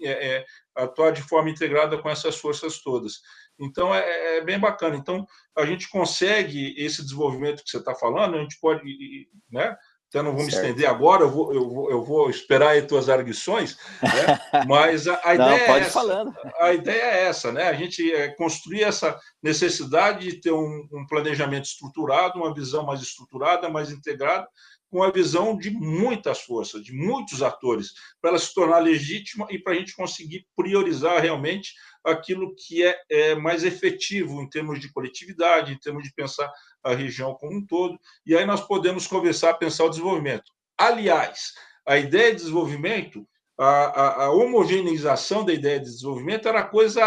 é, 0.00 0.36
é, 0.36 0.46
atuar 0.76 1.10
de 1.10 1.22
forma 1.22 1.50
integrada 1.50 1.98
com 1.98 2.08
essas 2.08 2.36
forças 2.36 2.80
todas. 2.80 3.14
Então, 3.58 3.92
é, 3.92 4.36
é, 4.36 4.44
bem 4.44 4.58
bacana. 4.58 4.94
Então, 4.94 5.26
a 5.58 5.66
gente 5.66 5.90
consegue 5.90 6.76
esse 6.78 7.02
desenvolvimento 7.02 7.64
que 7.64 7.70
você 7.70 7.78
está 7.78 7.92
falando, 7.96 8.36
a 8.36 8.40
gente 8.40 8.56
pode 8.60 9.28
né, 9.50 9.76
então 10.10 10.24
não 10.24 10.34
vou 10.34 10.42
me 10.42 10.48
estender 10.48 10.90
agora, 10.90 11.22
eu 11.22 11.30
vou, 11.30 11.54
eu 11.54 11.70
vou, 11.70 11.90
eu 11.90 12.04
vou 12.04 12.28
esperar 12.28 12.70
aí 12.70 12.82
tuas 12.82 13.08
arguições, 13.08 13.78
né? 14.02 14.40
mas 14.66 15.06
a, 15.06 15.20
a 15.22 15.34
ideia 15.36 15.68
não, 15.68 15.74
é 15.74 15.78
essa. 15.78 15.90
Falando. 15.92 16.34
A 16.60 16.72
ideia 16.72 17.02
é 17.02 17.22
essa, 17.26 17.52
né? 17.52 17.68
A 17.68 17.74
gente 17.74 18.12
é 18.12 18.26
construir 18.34 18.82
essa 18.82 19.16
necessidade 19.40 20.28
de 20.28 20.40
ter 20.40 20.50
um, 20.50 20.88
um, 20.92 21.06
planejamento 21.06 21.66
estruturado, 21.66 22.40
uma 22.40 22.52
visão 22.52 22.84
mais 22.84 23.00
estruturada, 23.00 23.68
mais 23.68 23.92
integrada, 23.92 24.48
com 24.90 25.02
a 25.02 25.10
visão 25.10 25.56
de 25.56 25.70
muitas 25.70 26.40
forças, 26.40 26.82
de 26.82 26.92
muitos 26.92 27.42
atores, 27.42 27.92
para 28.20 28.30
ela 28.30 28.38
se 28.38 28.52
tornar 28.52 28.80
legítima 28.80 29.46
e 29.48 29.58
para 29.58 29.72
a 29.72 29.76
gente 29.76 29.94
conseguir 29.94 30.46
priorizar 30.56 31.22
realmente 31.22 31.72
aquilo 32.04 32.54
que 32.56 32.82
é, 32.82 33.00
é 33.08 33.34
mais 33.34 33.62
efetivo 33.62 34.42
em 34.42 34.48
termos 34.48 34.80
de 34.80 34.92
coletividade, 34.92 35.72
em 35.72 35.78
termos 35.78 36.02
de 36.02 36.12
pensar 36.12 36.50
a 36.82 36.94
região 36.94 37.34
como 37.34 37.58
um 37.58 37.64
todo, 37.64 37.98
e 38.26 38.36
aí 38.36 38.44
nós 38.44 38.66
podemos 38.66 39.06
conversar, 39.06 39.54
pensar 39.54 39.84
o 39.84 39.90
desenvolvimento. 39.90 40.50
Aliás, 40.76 41.52
a 41.86 41.98
ideia 41.98 42.30
de 42.30 42.38
desenvolvimento, 42.38 43.26
a, 43.58 43.66
a, 43.66 44.24
a 44.24 44.30
homogeneização 44.30 45.44
da 45.44 45.52
ideia 45.52 45.78
de 45.78 45.84
desenvolvimento 45.84 46.48
era 46.48 46.64
coisa 46.64 47.02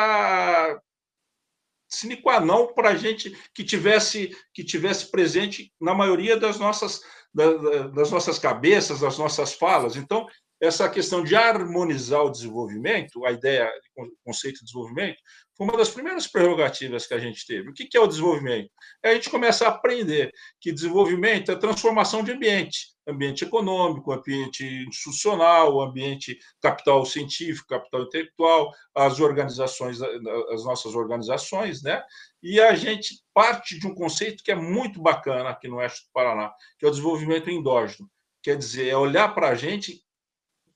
sine 1.94 2.22
qua 2.22 2.40
non 2.40 2.74
para 2.74 2.90
a 2.90 2.96
gente 2.96 3.36
que 3.54 3.64
tivesse, 3.64 4.36
que 4.54 4.64
tivesse 4.64 5.10
presente 5.10 5.72
na 5.80 5.94
maioria 5.94 6.38
das 6.38 6.60
nossas, 6.60 7.02
das 7.34 8.12
nossas 8.12 8.40
cabeças, 8.40 9.00
das 9.00 9.18
nossas 9.18 9.54
falas. 9.54 9.96
Então, 9.96 10.28
essa 10.64 10.88
questão 10.90 11.22
de 11.22 11.36
harmonizar 11.36 12.24
o 12.24 12.30
desenvolvimento, 12.30 13.26
a 13.26 13.32
ideia, 13.34 13.70
o 13.98 14.08
conceito 14.24 14.60
de 14.60 14.66
desenvolvimento, 14.66 15.18
foi 15.58 15.68
uma 15.68 15.78
das 15.78 15.90
primeiras 15.90 16.26
prerrogativas 16.26 17.06
que 17.06 17.14
a 17.14 17.20
gente 17.20 17.46
teve. 17.46 17.70
O 17.70 17.74
que 17.74 17.98
é 17.98 18.00
o 18.00 18.08
desenvolvimento? 18.08 18.72
É 19.04 19.10
a 19.10 19.14
gente 19.14 19.30
começa 19.30 19.66
a 19.66 19.70
aprender 19.70 20.32
que 20.62 20.72
desenvolvimento 20.72 21.52
é 21.52 21.56
transformação 21.58 22.24
de 22.24 22.32
ambiente, 22.32 22.94
ambiente 23.06 23.44
econômico, 23.44 24.14
ambiente 24.14 24.64
institucional, 24.88 25.82
ambiente 25.82 26.40
capital 26.62 27.06
científico, 27.06 27.68
capital 27.68 28.04
intelectual, 28.04 28.72
as 28.96 29.20
organizações, 29.20 30.02
as 30.02 30.64
nossas 30.64 30.96
organizações, 30.96 31.84
né? 31.84 32.02
E 32.42 32.62
a 32.62 32.74
gente 32.74 33.22
parte 33.34 33.78
de 33.78 33.86
um 33.86 33.94
conceito 33.94 34.42
que 34.42 34.52
é 34.52 34.56
muito 34.56 35.02
bacana 35.02 35.50
aqui 35.50 35.68
no 35.68 35.76
oeste 35.76 36.06
do 36.06 36.12
Paraná, 36.14 36.54
que 36.80 36.86
é 36.86 36.88
o 36.88 36.92
desenvolvimento 36.92 37.50
endógeno. 37.50 38.10
Quer 38.42 38.58
dizer, 38.58 38.88
é 38.88 38.98
olhar 38.98 39.34
para 39.36 39.50
a 39.50 39.56
gente 39.56 40.03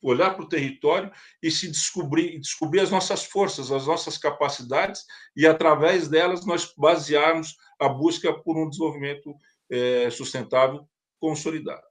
olhar 0.10 0.36
para 0.36 0.44
o 0.44 0.50
território 0.50 1.12
e 1.42 1.52
se 1.52 1.68
descobrir, 1.68 2.40
descobrir 2.40 2.82
as 2.82 2.92
nossas 2.92 3.26
forças, 3.26 3.72
as 3.72 3.88
nossas 3.88 4.18
capacidades 4.18 5.04
e 5.36 5.46
através 5.46 6.08
delas 6.08 6.46
nós 6.46 6.74
basearmos 6.78 7.56
a 7.80 7.88
busca 7.90 8.34
por 8.34 8.58
um 8.58 8.70
desenvolvimento 8.70 9.36
é, 9.70 10.10
sustentável 10.10 10.88
consolidado. 11.20 11.86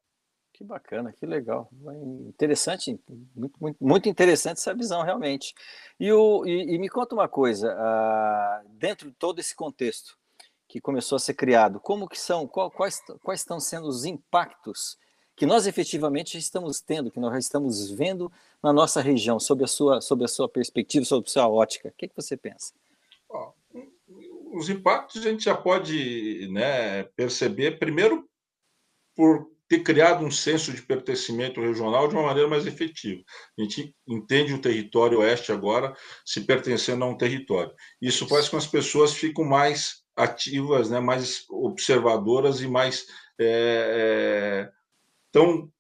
Que 0.53 0.65
bacana, 0.65 1.13
que 1.13 1.27
legal, 1.27 1.69
interessante, 2.27 2.99
muito, 3.35 3.61
muito, 3.61 3.77
muito 3.79 4.09
interessante 4.09 4.57
essa 4.57 4.75
visão 4.75 5.03
realmente. 5.03 5.53
E, 6.01 6.11
o, 6.11 6.47
e, 6.47 6.75
e 6.75 6.79
me 6.79 6.89
conta 6.89 7.15
uma 7.15 7.29
coisa, 7.29 7.75
uh, 7.75 8.69
dentro 8.71 9.11
de 9.11 9.17
todo 9.17 9.39
esse 9.39 9.55
contexto 9.55 10.17
que 10.67 10.81
começou 10.81 11.17
a 11.17 11.19
ser 11.19 11.35
criado, 11.35 11.79
como 11.79 12.09
que 12.09 12.19
são, 12.19 12.49
qual, 12.49 12.71
quais, 12.71 13.03
quais 13.23 13.41
estão 13.41 13.61
sendo 13.61 13.87
os 13.87 14.07
impactos 14.07 14.97
que 15.37 15.45
nós 15.45 15.67
efetivamente 15.67 16.39
estamos 16.39 16.81
tendo, 16.81 17.11
que 17.11 17.21
nós 17.21 17.45
estamos 17.45 17.91
vendo 17.91 18.33
na 18.63 18.73
nossa 18.73 19.03
região, 19.03 19.39
sob 19.39 19.63
a 19.63 19.67
sua, 19.67 20.01
sob 20.01 20.25
a 20.25 20.29
sua 20.29 20.49
perspectiva, 20.49 21.05
sob 21.05 21.27
a 21.27 21.31
sua 21.31 21.49
ótica? 21.49 21.89
O 21.89 21.93
que, 21.93 22.07
é 22.07 22.09
que 22.09 22.17
você 22.17 22.37
pensa? 22.37 22.73
Os 24.55 24.71
impactos 24.71 25.27
a 25.27 25.31
gente 25.31 25.45
já 25.45 25.55
pode 25.55 26.49
né, 26.51 27.03
perceber, 27.15 27.79
primeiro, 27.79 28.27
por 29.15 29.51
ter 29.69 29.81
criado 29.81 30.25
um 30.25 30.31
senso 30.31 30.73
de 30.73 30.81
pertencimento 30.81 31.61
regional 31.61 32.09
de 32.09 32.15
uma 32.15 32.25
maneira 32.25 32.49
mais 32.49 32.67
efetiva. 32.67 33.23
A 33.59 33.63
gente 33.63 33.95
entende 34.07 34.55
o 34.55 34.61
território 34.61 35.19
oeste 35.19 35.53
agora 35.53 35.95
se 36.25 36.41
pertencendo 36.43 37.05
a 37.05 37.09
um 37.09 37.17
território. 37.17 37.75
Isso 38.01 38.27
faz 38.29 38.49
com 38.49 38.57
que 38.57 38.65
as 38.65 38.67
pessoas 38.67 39.13
fiquem 39.13 39.45
mais 39.45 40.03
ativas, 40.17 40.89
né, 40.89 40.99
mais 40.99 41.45
observadoras 41.51 42.63
e 42.63 42.69
mais 42.69 43.07
é, 43.39 44.71
então, 45.37 45.71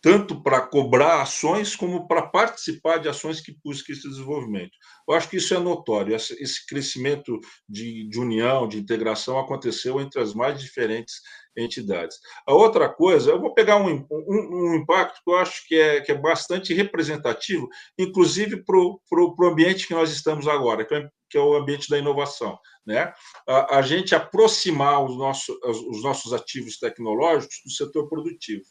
tanto 0.00 0.42
para 0.42 0.62
cobrar 0.62 1.20
ações 1.20 1.76
como 1.76 2.08
para 2.08 2.22
participar 2.22 2.96
de 2.96 3.06
ações 3.06 3.38
que 3.38 3.54
busquem 3.62 3.94
esse 3.94 4.08
desenvolvimento. 4.08 4.72
Eu 5.06 5.14
acho 5.14 5.28
que 5.28 5.36
isso 5.36 5.52
é 5.54 5.58
notório. 5.58 6.16
Esse 6.16 6.66
crescimento 6.66 7.38
de, 7.68 8.08
de 8.08 8.18
união, 8.18 8.66
de 8.66 8.78
integração 8.78 9.38
aconteceu 9.38 10.00
entre 10.00 10.22
as 10.22 10.32
mais 10.32 10.58
diferentes 10.58 11.16
entidades. 11.54 12.16
A 12.46 12.54
outra 12.54 12.88
coisa, 12.88 13.30
eu 13.30 13.40
vou 13.40 13.52
pegar 13.52 13.76
um, 13.76 14.06
um, 14.10 14.72
um 14.72 14.74
impacto 14.74 15.20
que 15.22 15.30
eu 15.30 15.36
acho 15.36 15.68
que 15.68 15.74
é, 15.74 16.00
que 16.00 16.12
é 16.12 16.18
bastante 16.18 16.72
representativo, 16.72 17.68
inclusive 17.98 18.64
para 18.64 18.78
o 18.78 19.46
ambiente 19.46 19.86
que 19.86 19.94
nós 19.94 20.10
estamos 20.10 20.48
agora, 20.48 20.86
que 20.86 20.94
é, 20.94 21.08
que 21.28 21.36
é 21.36 21.40
o 21.42 21.54
ambiente 21.54 21.90
da 21.90 21.98
inovação. 21.98 22.58
Né? 22.86 23.12
A, 23.46 23.78
a 23.78 23.82
gente 23.82 24.14
aproximar 24.14 25.04
os 25.04 25.14
nossos, 25.18 25.54
os 25.62 26.02
nossos 26.02 26.32
ativos 26.32 26.78
tecnológicos 26.78 27.60
do 27.64 27.70
setor 27.70 28.08
produtivo 28.08 28.64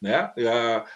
né? 0.00 0.32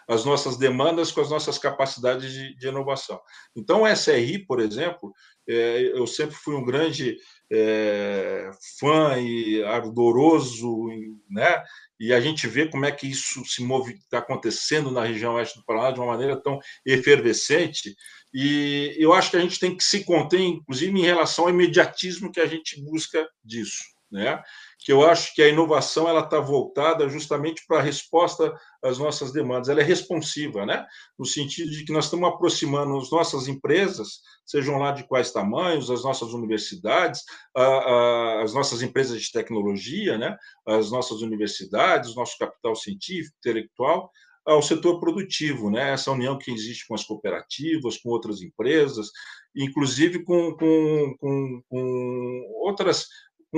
as 0.08 0.24
nossas 0.24 0.56
demandas 0.56 1.12
com 1.12 1.20
as 1.20 1.28
nossas 1.28 1.58
capacidades 1.58 2.32
de, 2.32 2.56
de 2.56 2.68
inovação. 2.68 3.20
Então, 3.54 3.82
o 3.82 3.88
SRI, 3.88 4.38
por 4.38 4.60
exemplo, 4.60 5.12
é, 5.46 5.92
eu 5.94 6.06
sempre 6.06 6.34
fui 6.34 6.54
um 6.54 6.64
grande 6.64 7.18
é, 7.52 8.50
fã 8.78 9.18
e 9.18 9.62
ardoroso, 9.64 10.86
né? 11.28 11.62
e 12.00 12.12
a 12.14 12.20
gente 12.20 12.46
vê 12.46 12.66
como 12.66 12.86
é 12.86 12.92
que 12.92 13.06
isso 13.06 13.44
se 13.44 13.62
está 13.62 14.18
acontecendo 14.18 14.90
na 14.90 15.04
região 15.04 15.34
oeste 15.34 15.58
do 15.58 15.64
Paraná 15.64 15.90
de 15.90 16.00
uma 16.00 16.12
maneira 16.12 16.36
tão 16.36 16.58
efervescente, 16.84 17.94
e 18.32 18.96
eu 18.98 19.12
acho 19.12 19.30
que 19.30 19.36
a 19.36 19.40
gente 19.40 19.60
tem 19.60 19.76
que 19.76 19.84
se 19.84 20.02
conter, 20.04 20.40
inclusive, 20.40 20.98
em 20.98 21.04
relação 21.04 21.44
ao 21.44 21.50
imediatismo 21.50 22.32
que 22.32 22.40
a 22.40 22.46
gente 22.46 22.82
busca 22.82 23.28
disso 23.44 23.93
né? 24.14 24.40
que 24.78 24.92
eu 24.92 25.04
acho 25.04 25.34
que 25.34 25.42
a 25.42 25.48
inovação 25.48 26.08
ela 26.08 26.20
está 26.20 26.38
voltada 26.38 27.08
justamente 27.08 27.64
para 27.66 27.78
a 27.78 27.82
resposta 27.82 28.54
às 28.82 28.96
nossas 28.96 29.32
demandas. 29.32 29.68
Ela 29.68 29.80
é 29.80 29.84
responsiva, 29.84 30.64
né? 30.64 30.86
no 31.18 31.26
sentido 31.26 31.70
de 31.70 31.84
que 31.84 31.92
nós 31.92 32.04
estamos 32.04 32.28
aproximando 32.28 32.96
as 32.96 33.10
nossas 33.10 33.48
empresas, 33.48 34.20
sejam 34.46 34.78
lá 34.78 34.92
de 34.92 35.04
quais 35.08 35.32
tamanhos, 35.32 35.90
as 35.90 36.04
nossas 36.04 36.32
universidades, 36.32 37.22
as 38.42 38.54
nossas 38.54 38.82
empresas 38.82 39.20
de 39.20 39.32
tecnologia, 39.32 40.16
né? 40.16 40.36
as 40.66 40.92
nossas 40.92 41.20
universidades, 41.20 42.10
o 42.10 42.16
nosso 42.16 42.38
capital 42.38 42.76
científico, 42.76 43.36
intelectual, 43.38 44.10
ao 44.46 44.62
setor 44.62 45.00
produtivo, 45.00 45.70
né? 45.70 45.92
essa 45.92 46.12
união 46.12 46.38
que 46.38 46.52
existe 46.52 46.86
com 46.86 46.94
as 46.94 47.02
cooperativas, 47.02 47.96
com 47.96 48.10
outras 48.10 48.42
empresas, 48.42 49.10
inclusive 49.56 50.22
com, 50.22 50.54
com, 50.54 51.16
com, 51.18 51.62
com 51.68 52.42
outras 52.62 53.06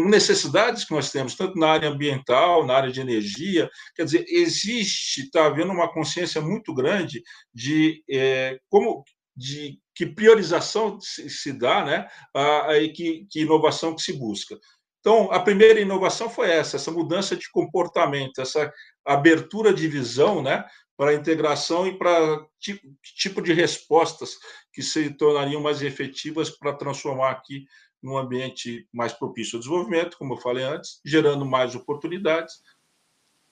necessidades 0.05 0.85
que 0.85 0.93
nós 0.93 1.11
temos, 1.11 1.35
tanto 1.35 1.59
na 1.59 1.69
área 1.69 1.89
ambiental, 1.89 2.67
na 2.67 2.75
área 2.75 2.93
de 2.93 3.01
energia. 3.01 3.71
Quer 3.95 4.05
dizer, 4.05 4.25
existe, 4.29 5.23
está 5.23 5.47
havendo 5.47 5.73
uma 5.73 5.93
consciência 5.93 6.41
muito 6.41 6.75
grande 6.75 7.23
de 7.55 8.03
é, 8.11 8.59
como 8.69 9.05
de 9.37 9.79
que 9.95 10.07
priorização 10.07 10.99
se, 11.01 11.53
dá, 11.53 11.85
né, 11.85 12.09
a 12.35 12.69
que, 12.95 13.27
que 13.31 13.41
inovação 13.41 13.95
que 13.95 14.03
se 14.03 14.15
busca. 14.15 14.59
Então, 15.01 15.31
a 15.31 15.41
primeira 15.41 15.81
inovação 15.81 16.29
foi 16.29 16.51
essa, 16.51 16.77
essa 16.77 16.91
mudança 16.91 17.37
de 17.37 17.51
comportamento, 17.51 18.41
essa 18.41 18.73
abertura 19.05 19.73
de 19.73 19.87
visão, 19.87 20.43
né, 20.43 20.65
para 20.97 21.11
a 21.11 21.15
integração 21.15 21.87
e 21.87 21.97
para 21.97 22.47
tipo, 22.59 22.89
tipo 23.03 23.43
de 23.43 23.53
respostas 23.53 24.37
que 24.73 24.83
se 24.83 25.11
tornariam 25.11 25.61
mais 25.61 25.83
efetivas 25.83 26.51
para 26.51 26.73
transformar 26.73 27.31
aqui 27.31 27.67
num 28.03 28.17
ambiente 28.17 28.89
mais 28.93 29.13
propício 29.13 29.57
ao 29.57 29.61
desenvolvimento, 29.61 30.17
como 30.17 30.35
eu 30.35 30.39
falei 30.39 30.65
antes, 30.65 31.01
gerando 31.05 31.45
mais 31.45 31.75
oportunidades 31.75 32.63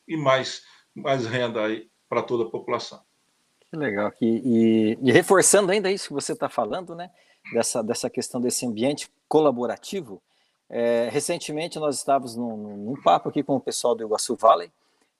e 0.06 0.16
mais, 0.16 0.62
mais 0.94 1.26
renda 1.26 1.62
para 2.08 2.22
toda 2.22 2.44
a 2.44 2.50
população. 2.50 3.02
Que 3.70 3.76
legal. 3.76 4.12
E, 4.20 4.96
e, 5.02 5.08
e 5.08 5.12
reforçando 5.12 5.72
ainda 5.72 5.90
isso 5.90 6.08
que 6.08 6.14
você 6.14 6.32
está 6.32 6.48
falando, 6.48 6.94
né? 6.94 7.10
Dessa, 7.52 7.82
dessa 7.82 8.08
questão 8.08 8.40
desse 8.40 8.64
ambiente 8.64 9.10
colaborativo. 9.28 10.22
É, 10.70 11.08
recentemente 11.10 11.78
nós 11.78 11.96
estávamos 11.98 12.36
num, 12.36 12.56
num, 12.76 13.02
papo 13.02 13.28
aqui 13.28 13.42
com 13.42 13.56
o 13.56 13.60
pessoal 13.60 13.94
do 13.94 14.02
Iguaçu 14.02 14.34
Valley, 14.34 14.72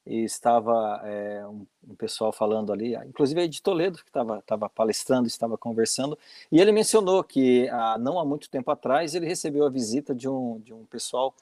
e 0.07 0.23
estava 0.23 1.01
é, 1.05 1.47
um, 1.47 1.67
um, 1.89 1.95
pessoal 1.95 2.33
falando 2.33 2.73
ali, 2.73 2.95
inclusive 3.07 3.41
aí 3.41 3.49
de 3.49 3.63
Toledo, 3.63 3.99
que 3.99 4.09
estava, 4.09 4.69
palestrando, 4.69 5.27
estava 5.27 5.57
conversando, 5.57 6.19
e 6.53 6.61
ele 6.61 6.73
mencionou 6.73 7.25
que 7.25 7.69
há, 7.71 7.97
não 7.99 8.19
há 8.19 8.25
muito 8.25 8.51
tempo 8.51 8.71
atrás 8.71 9.15
ele 9.15 9.27
recebeu 9.27 9.65
a 9.65 9.71
visita 9.71 10.15
de 10.15 10.29
um, 10.29 10.61
de 10.61 10.75
um 10.75 10.85
pessoal 10.85 11.35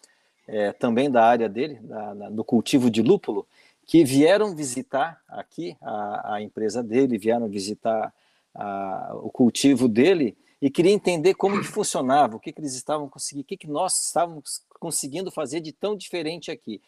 é, 0.46 0.72
também 0.72 1.10
da 1.10 1.24
área 1.24 1.48
dele, 1.48 1.80
da, 1.82 2.30
do 2.30 2.44
cultivo 2.44 2.90
de 2.90 3.02
lúpulo, 3.02 3.46
que 3.84 4.04
vieram 4.04 4.54
visitar 4.54 5.20
aqui 5.28 5.76
a, 5.82 6.34
a 6.34 6.42
empresa 6.42 6.82
dele, 6.82 7.18
vieram 7.18 7.48
visitar 7.48 8.12
a, 8.54 9.12
o 9.14 9.30
cultivo 9.30 9.88
dele 9.88 10.36
e 10.60 10.70
queria 10.70 10.92
entender 10.92 11.34
como 11.34 11.60
que 11.60 11.66
funcionava, 11.66 12.36
o 12.36 12.40
que, 12.40 12.52
que 12.52 12.60
eles 12.60 12.74
estavam 12.74 13.08
conseguindo, 13.08 13.42
o 13.42 13.46
que, 13.46 13.56
que 13.56 13.66
nós 13.66 14.06
estávamos 14.06 14.62
conseguindo 14.78 15.30
fazer 15.30 15.60
de 15.60 15.72
tão 15.72 15.96
diferente 15.96 16.50
aqui. 16.50 16.80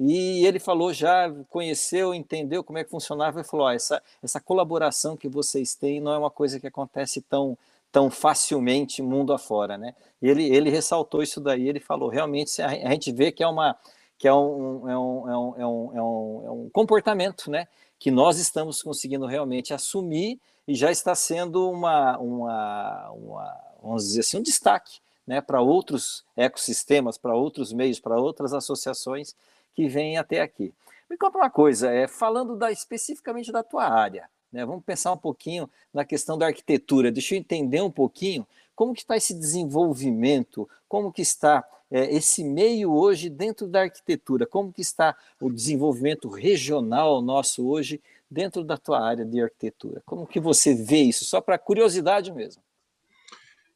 E 0.00 0.46
ele 0.46 0.60
falou 0.60 0.92
já, 0.92 1.28
conheceu, 1.50 2.14
entendeu 2.14 2.62
como 2.62 2.78
é 2.78 2.84
que 2.84 2.90
funcionava 2.90 3.40
e 3.40 3.44
falou: 3.44 3.66
ó, 3.66 3.72
essa, 3.72 4.00
essa 4.22 4.40
colaboração 4.40 5.16
que 5.16 5.28
vocês 5.28 5.74
têm 5.74 6.00
não 6.00 6.12
é 6.12 6.18
uma 6.18 6.30
coisa 6.30 6.60
que 6.60 6.68
acontece 6.68 7.20
tão, 7.22 7.58
tão 7.90 8.08
facilmente 8.08 9.02
mundo 9.02 9.32
afora, 9.32 9.76
né? 9.76 9.94
Ele, 10.22 10.44
ele 10.44 10.70
ressaltou 10.70 11.20
isso 11.20 11.40
daí, 11.40 11.68
ele 11.68 11.80
falou: 11.80 12.08
realmente 12.08 12.62
a 12.62 12.90
gente 12.90 13.10
vê 13.10 13.32
que 13.32 13.42
é 13.42 13.48
uma 13.48 13.76
que 14.16 14.26
é 14.26 14.34
um, 14.34 14.88
é 14.88 14.98
um, 14.98 15.30
é 15.30 15.38
um, 15.38 15.54
é 15.56 15.66
um, 15.66 15.96
é 15.96 16.02
um, 16.02 16.42
é 16.46 16.50
um 16.50 16.70
comportamento, 16.72 17.50
né? 17.50 17.66
Que 17.98 18.10
nós 18.10 18.38
estamos 18.38 18.82
conseguindo 18.82 19.26
realmente 19.26 19.74
assumir 19.74 20.40
e 20.66 20.74
já 20.74 20.90
está 20.92 21.14
sendo 21.14 21.68
uma, 21.70 22.18
uma, 22.18 23.10
uma 23.10 23.56
vamos 23.82 24.04
dizer 24.04 24.20
assim, 24.20 24.38
um 24.38 24.42
destaque 24.42 25.00
né, 25.26 25.40
para 25.40 25.60
outros 25.60 26.24
ecossistemas, 26.36 27.18
para 27.18 27.34
outros 27.34 27.72
meios, 27.72 28.00
para 28.00 28.18
outras 28.18 28.52
associações 28.52 29.34
que 29.78 29.86
vêm 29.86 30.18
até 30.18 30.40
aqui. 30.40 30.74
Me 31.08 31.16
conta 31.16 31.38
uma 31.38 31.48
coisa, 31.48 31.88
é, 31.92 32.08
falando 32.08 32.56
da, 32.56 32.72
especificamente 32.72 33.52
da 33.52 33.62
tua 33.62 33.84
área, 33.84 34.28
Né? 34.50 34.66
Vamos 34.66 34.82
pensar 34.84 35.12
um 35.12 35.16
pouquinho 35.16 35.70
na 35.94 36.04
questão 36.04 36.36
da 36.36 36.46
arquitetura. 36.46 37.12
Deixa 37.12 37.36
eu 37.36 37.38
entender 37.38 37.80
um 37.80 37.90
pouquinho 37.90 38.44
como 38.74 38.92
que 38.92 39.02
está 39.02 39.16
esse 39.16 39.32
desenvolvimento, 39.32 40.68
como 40.88 41.12
que 41.12 41.22
está 41.22 41.64
é, 41.92 42.12
esse 42.12 42.42
meio 42.42 42.92
hoje 42.92 43.30
dentro 43.30 43.68
da 43.68 43.82
arquitetura, 43.82 44.48
como 44.48 44.72
que 44.72 44.80
está 44.80 45.14
o 45.40 45.48
desenvolvimento 45.48 46.28
regional 46.28 47.22
nosso 47.22 47.64
hoje 47.64 48.00
dentro 48.28 48.64
da 48.64 48.76
tua 48.76 49.00
área 49.00 49.24
de 49.24 49.40
arquitetura. 49.40 50.02
Como 50.04 50.26
que 50.26 50.40
você 50.40 50.74
vê 50.74 51.02
isso? 51.02 51.24
Só 51.24 51.40
para 51.40 51.56
curiosidade 51.56 52.32
mesmo. 52.32 52.60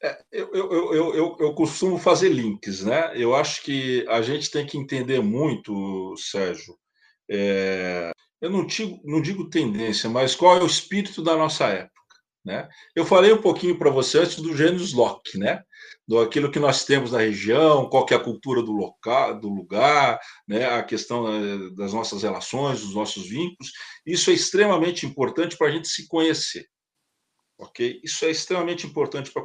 É, 0.04 0.20
eu, 0.32 0.50
eu, 0.52 1.14
eu, 1.14 1.36
eu, 1.38 1.54
costumo 1.54 1.96
fazer 1.96 2.28
links, 2.28 2.84
né? 2.84 3.12
Eu 3.14 3.36
acho 3.36 3.62
que 3.62 4.04
a 4.08 4.20
gente 4.20 4.50
tem 4.50 4.66
que 4.66 4.76
entender 4.76 5.20
muito, 5.20 6.16
Sérgio. 6.16 6.76
É, 7.30 8.10
eu 8.40 8.50
não 8.50 8.66
digo, 8.66 9.00
não 9.04 9.22
digo 9.22 9.48
tendência, 9.48 10.10
mas 10.10 10.34
qual 10.34 10.56
é 10.56 10.62
o 10.62 10.66
espírito 10.66 11.22
da 11.22 11.36
nossa 11.36 11.66
época. 11.68 11.92
Né? 12.44 12.68
Eu 12.96 13.06
falei 13.06 13.32
um 13.32 13.40
pouquinho 13.40 13.78
para 13.78 13.90
você 13.90 14.18
antes 14.18 14.40
do 14.40 14.56
gênus 14.56 14.92
Locke, 14.92 15.38
né? 15.38 15.62
do 16.08 16.18
aquilo 16.18 16.50
que 16.50 16.58
nós 16.58 16.84
temos 16.84 17.12
na 17.12 17.18
região, 17.18 17.88
qual 17.88 18.04
que 18.04 18.12
é 18.12 18.16
a 18.16 18.20
cultura 18.20 18.60
do, 18.60 18.72
local, 18.72 19.38
do 19.38 19.48
lugar, 19.48 20.18
né? 20.48 20.66
a 20.66 20.82
questão 20.82 21.24
das 21.76 21.92
nossas 21.92 22.24
relações, 22.24 22.80
dos 22.80 22.96
nossos 22.96 23.28
vínculos. 23.28 23.70
Isso 24.04 24.30
é 24.30 24.34
extremamente 24.34 25.06
importante 25.06 25.56
para 25.56 25.68
a 25.68 25.70
gente 25.70 25.86
se 25.86 26.08
conhecer 26.08 26.66
ok? 27.62 28.00
Isso 28.02 28.24
é 28.24 28.30
extremamente 28.30 28.86
importante 28.86 29.30
para 29.30 29.44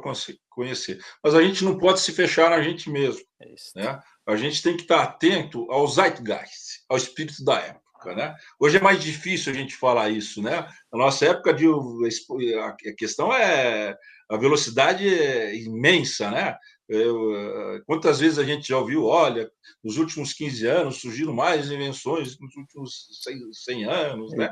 conhecer. 0.50 0.98
Mas 1.22 1.34
a 1.34 1.42
gente 1.42 1.64
não 1.64 1.78
pode 1.78 2.00
se 2.00 2.12
fechar 2.12 2.50
na 2.50 2.60
gente 2.60 2.90
mesmo, 2.90 3.22
é 3.40 3.54
né? 3.76 4.00
A 4.26 4.36
gente 4.36 4.62
tem 4.62 4.76
que 4.76 4.82
estar 4.82 5.02
atento 5.02 5.70
ao 5.70 5.86
zeitgeist, 5.86 6.84
ao 6.88 6.96
espírito 6.96 7.44
da 7.44 7.58
época, 7.60 8.14
né? 8.14 8.34
Hoje 8.60 8.76
é 8.76 8.80
mais 8.80 9.02
difícil 9.02 9.52
a 9.52 9.56
gente 9.56 9.76
falar 9.76 10.10
isso, 10.10 10.42
né? 10.42 10.68
Na 10.92 10.98
nossa 10.98 11.26
época 11.26 11.54
de 11.54 11.66
a 11.66 12.94
questão 12.96 13.32
é 13.32 13.96
a 14.28 14.36
velocidade 14.36 15.08
é 15.08 15.56
imensa, 15.56 16.30
né? 16.30 16.56
Eu, 16.88 17.82
quantas 17.86 18.18
vezes 18.18 18.38
a 18.38 18.44
gente 18.44 18.68
já 18.68 18.78
ouviu, 18.78 19.04
olha, 19.04 19.50
nos 19.84 19.98
últimos 19.98 20.32
15 20.32 20.66
anos 20.66 21.00
surgiram 21.00 21.34
mais 21.34 21.70
invenções 21.70 22.38
nos 22.38 22.56
últimos 22.56 23.08
100 23.52 23.84
anos, 23.84 24.32
né? 24.32 24.50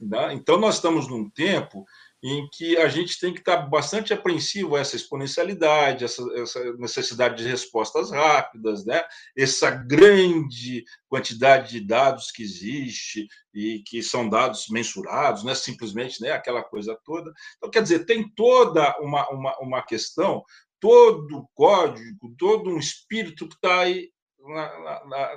né? 0.00 0.34
Então, 0.34 0.58
nós 0.58 0.76
estamos 0.76 1.08
num 1.08 1.30
tempo 1.30 1.86
em 2.22 2.48
que 2.52 2.76
a 2.78 2.88
gente 2.88 3.18
tem 3.20 3.32
que 3.32 3.38
estar 3.38 3.58
bastante 3.68 4.12
apreensivo 4.12 4.74
a 4.74 4.80
essa 4.80 4.96
exponencialidade, 4.96 6.04
essa, 6.04 6.22
essa, 6.34 6.72
necessidade 6.74 7.36
de 7.36 7.48
respostas 7.48 8.10
rápidas, 8.10 8.84
né? 8.84 9.02
essa 9.36 9.70
grande 9.70 10.84
quantidade 11.08 11.70
de 11.70 11.80
dados 11.80 12.30
que 12.32 12.42
existe 12.42 13.28
e 13.54 13.82
que 13.86 14.02
são 14.02 14.28
dados 14.28 14.66
mensurados, 14.68 15.44
não 15.44 15.52
é 15.52 15.54
simplesmente 15.54 16.20
né, 16.20 16.32
aquela 16.32 16.62
coisa 16.62 16.98
toda. 17.04 17.32
Então, 17.56 17.70
quer 17.70 17.82
dizer, 17.82 18.04
tem 18.04 18.28
toda 18.28 18.96
uma, 19.00 19.28
uma, 19.30 19.58
uma 19.60 19.82
questão, 19.82 20.42
todo 20.80 21.38
o 21.38 21.48
código, 21.54 22.34
todo 22.36 22.70
um 22.70 22.78
espírito 22.78 23.48
que 23.48 23.54
está 23.54 23.80
aí 23.80 24.10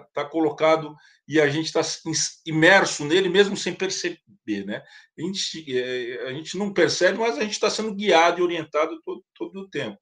está 0.07 0.25
colocado 0.25 0.95
e 1.27 1.39
a 1.39 1.47
gente 1.47 1.65
está 1.65 1.81
imerso 2.45 3.05
nele 3.05 3.29
mesmo 3.29 3.55
sem 3.55 3.73
perceber, 3.73 4.65
né? 4.65 4.83
A 5.17 5.21
gente, 5.21 5.77
é, 5.77 6.27
a 6.27 6.33
gente 6.33 6.57
não 6.57 6.73
percebe, 6.73 7.17
mas 7.17 7.37
a 7.37 7.41
gente 7.41 7.53
está 7.53 7.69
sendo 7.69 7.95
guiado 7.95 8.39
e 8.39 8.43
orientado 8.43 8.99
todo, 9.03 9.23
todo 9.35 9.59
o 9.61 9.69
tempo. 9.69 9.97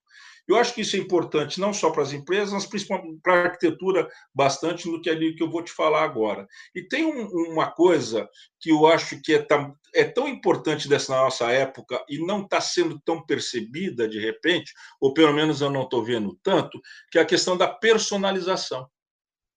Eu 0.50 0.56
acho 0.56 0.74
que 0.74 0.82
isso 0.82 0.96
é 0.96 1.00
importante 1.00 1.60
não 1.60 1.72
só 1.72 1.92
para 1.92 2.02
as 2.02 2.12
empresas, 2.12 2.52
mas 2.52 2.66
principalmente 2.66 3.20
para 3.22 3.34
a 3.36 3.44
arquitetura, 3.44 4.10
bastante 4.34 4.90
no 4.90 5.00
que, 5.00 5.08
ali, 5.08 5.36
que 5.36 5.44
eu 5.44 5.52
vou 5.52 5.62
te 5.62 5.72
falar 5.72 6.04
agora. 6.04 6.48
E 6.74 6.82
tem 6.82 7.06
um, 7.06 7.28
uma 7.52 7.70
coisa 7.70 8.28
que 8.60 8.72
eu 8.72 8.88
acho 8.88 9.22
que 9.22 9.36
é, 9.36 9.46
é 9.94 10.04
tão 10.04 10.28
importante 10.28 10.90
dessa 10.90 11.16
nossa 11.16 11.52
época 11.52 12.04
e 12.10 12.18
não 12.26 12.42
está 12.42 12.60
sendo 12.60 13.00
tão 13.06 13.24
percebida 13.24 14.08
de 14.08 14.20
repente, 14.20 14.74
ou 15.00 15.14
pelo 15.14 15.34
menos 15.34 15.62
eu 15.62 15.70
não 15.70 15.84
estou 15.84 16.04
vendo 16.04 16.36
tanto, 16.42 16.82
que 17.12 17.20
é 17.20 17.22
a 17.22 17.26
questão 17.26 17.56
da 17.56 17.68
personalização. 17.68 18.90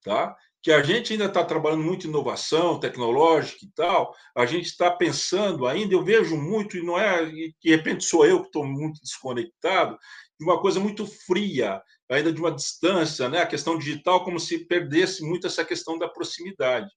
Tá? 0.03 0.37
que 0.63 0.71
a 0.71 0.81
gente 0.81 1.13
ainda 1.13 1.25
está 1.25 1.45
trabalhando 1.45 1.83
muito 1.83 2.07
inovação 2.07 2.79
tecnológica 2.79 3.65
e 3.65 3.69
tal, 3.75 4.15
a 4.35 4.47
gente 4.47 4.67
está 4.67 4.93
pensando 4.93 5.67
ainda, 5.67 5.93
eu 5.93 6.05
vejo 6.05 6.37
muito, 6.37 6.77
e 6.77 6.83
não 6.83 6.97
é, 6.97 7.27
de 7.27 7.53
repente 7.65 8.05
sou 8.05 8.25
eu 8.25 8.41
que 8.41 8.47
estou 8.47 8.65
muito 8.65 9.01
desconectado, 9.03 9.99
de 10.39 10.47
uma 10.47 10.61
coisa 10.61 10.79
muito 10.79 11.05
fria, 11.05 11.83
ainda 12.09 12.33
de 12.33 12.41
uma 12.41 12.53
distância, 12.53 13.29
né? 13.29 13.41
a 13.41 13.47
questão 13.47 13.77
digital, 13.77 14.25
como 14.25 14.39
se 14.39 14.65
perdesse 14.67 15.25
muito 15.25 15.49
essa 15.49 15.65
questão 15.65 15.99
da 15.99 16.09
proximidade. 16.09 16.89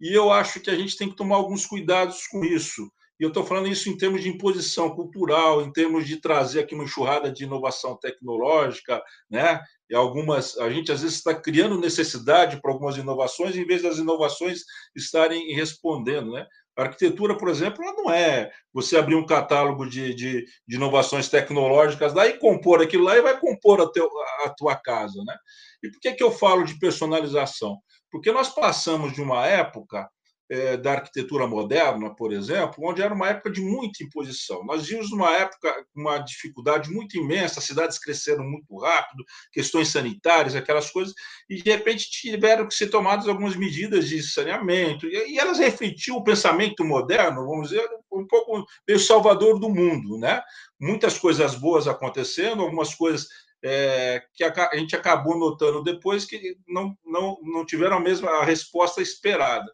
E 0.00 0.12
eu 0.12 0.32
acho 0.32 0.58
que 0.58 0.68
a 0.68 0.74
gente 0.74 0.96
tem 0.96 1.08
que 1.08 1.16
tomar 1.16 1.36
alguns 1.36 1.64
cuidados 1.64 2.26
com 2.26 2.44
isso. 2.44 2.90
E 3.18 3.24
eu 3.24 3.28
estou 3.28 3.44
falando 3.44 3.68
isso 3.68 3.88
em 3.88 3.96
termos 3.96 4.22
de 4.22 4.28
imposição 4.28 4.94
cultural, 4.94 5.62
em 5.62 5.72
termos 5.72 6.06
de 6.06 6.20
trazer 6.20 6.60
aqui 6.60 6.74
uma 6.74 6.84
enxurrada 6.84 7.32
de 7.32 7.44
inovação 7.44 7.96
tecnológica, 7.96 9.02
né? 9.30 9.60
E 9.88 9.94
algumas, 9.94 10.58
a 10.58 10.68
gente 10.68 10.92
às 10.92 11.00
vezes 11.00 11.16
está 11.16 11.34
criando 11.34 11.80
necessidade 11.80 12.60
para 12.60 12.70
algumas 12.70 12.96
inovações, 12.96 13.56
em 13.56 13.64
vez 13.64 13.82
das 13.82 13.98
inovações 13.98 14.62
estarem 14.94 15.54
respondendo, 15.54 16.32
né? 16.32 16.46
A 16.76 16.82
arquitetura, 16.82 17.38
por 17.38 17.48
exemplo, 17.48 17.82
ela 17.82 17.94
não 17.94 18.10
é 18.10 18.52
você 18.70 18.98
abrir 18.98 19.14
um 19.14 19.24
catálogo 19.24 19.88
de, 19.88 20.12
de, 20.12 20.44
de 20.68 20.76
inovações 20.76 21.26
tecnológicas 21.26 22.12
lá 22.12 22.26
e 22.26 22.38
compor 22.38 22.82
aquilo 22.82 23.04
lá 23.04 23.16
e 23.16 23.22
vai 23.22 23.40
compor 23.40 23.80
a, 23.80 23.90
teu, 23.90 24.10
a 24.44 24.50
tua 24.50 24.76
casa, 24.76 25.22
né? 25.24 25.34
E 25.82 25.90
por 25.90 26.00
que, 26.00 26.12
que 26.12 26.22
eu 26.22 26.30
falo 26.30 26.64
de 26.64 26.78
personalização? 26.78 27.78
Porque 28.10 28.30
nós 28.30 28.50
passamos 28.50 29.14
de 29.14 29.22
uma 29.22 29.46
época 29.46 30.06
é, 30.48 30.76
da 30.76 30.92
arquitetura 30.92 31.46
moderna, 31.46 32.14
por 32.14 32.32
exemplo, 32.32 32.84
onde 32.86 33.02
era 33.02 33.12
uma 33.12 33.28
época 33.28 33.50
de 33.50 33.60
muita 33.60 34.04
imposição. 34.04 34.64
Nós 34.64 34.86
vimos 34.86 35.10
uma 35.10 35.30
época 35.32 35.84
uma 35.94 36.18
dificuldade 36.18 36.90
muito 36.90 37.16
imensa, 37.16 37.58
as 37.58 37.64
cidades 37.64 37.98
cresceram 37.98 38.44
muito 38.44 38.76
rápido, 38.78 39.24
questões 39.52 39.88
sanitárias, 39.88 40.54
aquelas 40.54 40.90
coisas, 40.90 41.14
e 41.48 41.62
de 41.62 41.70
repente 41.70 42.10
tiveram 42.10 42.66
que 42.66 42.74
ser 42.74 42.88
tomadas 42.88 43.26
algumas 43.26 43.56
medidas 43.56 44.08
de 44.08 44.22
saneamento, 44.22 45.06
e 45.06 45.38
elas 45.38 45.58
refletiam 45.58 46.16
o 46.16 46.24
pensamento 46.24 46.84
moderno, 46.84 47.46
vamos 47.46 47.70
dizer, 47.70 47.88
um 48.12 48.26
pouco 48.26 48.64
meio 48.86 49.00
salvador 49.00 49.58
do 49.58 49.68
mundo, 49.68 50.18
né? 50.18 50.42
Muitas 50.80 51.18
coisas 51.18 51.54
boas 51.54 51.88
acontecendo, 51.88 52.62
algumas 52.62 52.94
coisas 52.94 53.26
é, 53.64 54.22
que 54.34 54.44
a, 54.44 54.52
a, 54.72 54.76
gente 54.76 54.94
acabou 54.94 55.38
notando 55.38 55.82
depois 55.82 56.24
que 56.24 56.56
não, 56.68 56.96
não, 57.04 57.38
não 57.42 57.64
tiveram 57.64 57.96
a 57.96 58.00
mesma 58.00 58.44
resposta 58.44 59.02
esperada. 59.02 59.66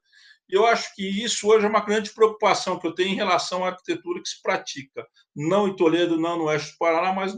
Eu 0.53 0.67
acho 0.67 0.95
que 0.95 1.03
isso 1.03 1.49
hoje 1.49 1.65
é 1.65 1.69
uma 1.69 1.83
grande 1.83 2.13
preocupação 2.13 2.79
que 2.79 2.87
eu 2.87 2.95
tenho 2.95 3.09
em 3.09 3.17
relação 3.17 3.65
à 3.65 3.69
arquitetura 3.69 4.21
que 4.21 4.29
se 4.29 4.43
pratica, 4.43 5.09
não 5.35 5.67
em 5.67 5.75
Toledo, 5.75 6.21
não 6.21 6.37
no 6.37 6.45
oeste 6.45 6.73
do 6.73 6.79
Paraná, 6.79 7.11
mas 7.11 7.33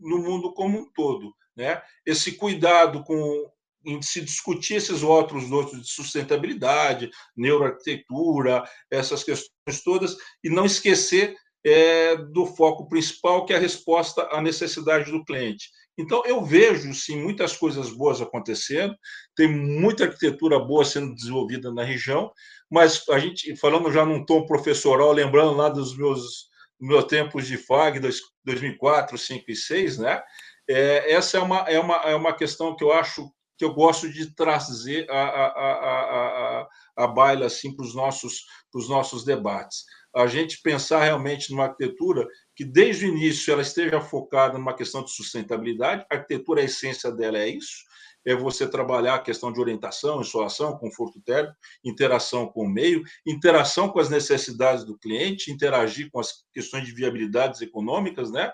no 0.00 0.18
mundo 0.18 0.54
como 0.54 0.78
um 0.78 0.90
todo. 0.90 1.34
Né? 1.54 1.82
Esse 2.06 2.32
cuidado 2.32 3.04
com 3.04 3.46
em 3.84 4.00
se 4.02 4.20
discutir 4.22 4.74
esses 4.74 5.02
outros 5.02 5.50
outros 5.50 5.82
de 5.82 5.88
sustentabilidade, 5.90 7.10
neuroarquitetura, 7.36 8.64
essas 8.90 9.22
questões 9.22 9.82
todas, 9.84 10.16
e 10.42 10.48
não 10.50 10.64
esquecer 10.64 11.34
é, 11.64 12.16
do 12.16 12.46
foco 12.46 12.88
principal, 12.88 13.44
que 13.44 13.52
é 13.52 13.56
a 13.56 13.60
resposta 13.60 14.28
à 14.30 14.40
necessidade 14.40 15.10
do 15.10 15.24
cliente. 15.24 15.70
Então, 16.00 16.22
eu 16.24 16.42
vejo, 16.44 16.92
sim, 16.94 17.22
muitas 17.22 17.56
coisas 17.56 17.90
boas 17.90 18.20
acontecendo, 18.20 18.96
tem 19.36 19.48
muita 19.48 20.04
arquitetura 20.04 20.58
boa 20.58 20.84
sendo 20.84 21.14
desenvolvida 21.14 21.72
na 21.72 21.84
região, 21.84 22.32
mas 22.70 23.04
a 23.10 23.18
gente, 23.18 23.54
falando 23.56 23.92
já 23.92 24.04
num 24.04 24.24
tom 24.24 24.46
professoral, 24.46 25.12
lembrando 25.12 25.52
lá 25.52 25.68
dos 25.68 25.96
meus, 25.96 26.48
meus 26.80 27.04
tempos 27.04 27.46
de 27.46 27.58
FAG, 27.58 28.00
2004, 28.44 29.16
2005 29.16 29.42
e 29.42 29.54
2006, 29.54 29.98
né? 29.98 30.22
É, 30.68 31.12
essa 31.12 31.36
é 31.36 31.40
uma, 31.40 31.58
é, 31.68 31.78
uma, 31.78 31.96
é 31.96 32.14
uma 32.14 32.32
questão 32.32 32.76
que 32.76 32.84
eu 32.84 32.92
acho 32.92 33.28
que 33.58 33.64
eu 33.64 33.74
gosto 33.74 34.10
de 34.10 34.34
trazer 34.34 35.06
a, 35.10 35.22
a, 35.22 35.46
a, 35.48 36.60
a, 36.60 36.68
a 37.04 37.06
baila 37.06 37.44
assim, 37.44 37.76
para 37.76 37.84
os 37.84 37.94
nossos, 37.94 38.46
nossos 38.88 39.22
debates. 39.22 39.84
A 40.14 40.26
gente 40.26 40.60
pensar 40.62 41.04
realmente 41.04 41.50
numa 41.50 41.64
arquitetura 41.64 42.26
que 42.54 42.64
desde 42.64 43.06
o 43.06 43.08
início 43.08 43.52
ela 43.52 43.62
esteja 43.62 44.00
focada 44.00 44.58
numa 44.58 44.74
questão 44.74 45.04
de 45.04 45.12
sustentabilidade. 45.12 46.04
A 46.10 46.16
arquitetura, 46.16 46.60
a 46.60 46.64
essência 46.64 47.12
dela 47.12 47.38
é 47.38 47.48
isso, 47.48 47.84
é 48.24 48.34
você 48.34 48.68
trabalhar 48.68 49.14
a 49.14 49.20
questão 49.20 49.52
de 49.52 49.60
orientação, 49.60 50.20
insolação, 50.20 50.76
conforto 50.76 51.20
térmico, 51.22 51.56
interação 51.84 52.46
com 52.46 52.64
o 52.64 52.68
meio, 52.68 53.02
interação 53.26 53.88
com 53.88 53.98
as 53.98 54.10
necessidades 54.10 54.84
do 54.84 54.98
cliente, 54.98 55.50
interagir 55.50 56.10
com 56.10 56.20
as 56.20 56.44
questões 56.52 56.84
de 56.84 56.92
viabilidades 56.92 57.60
econômicas, 57.60 58.30
né? 58.30 58.52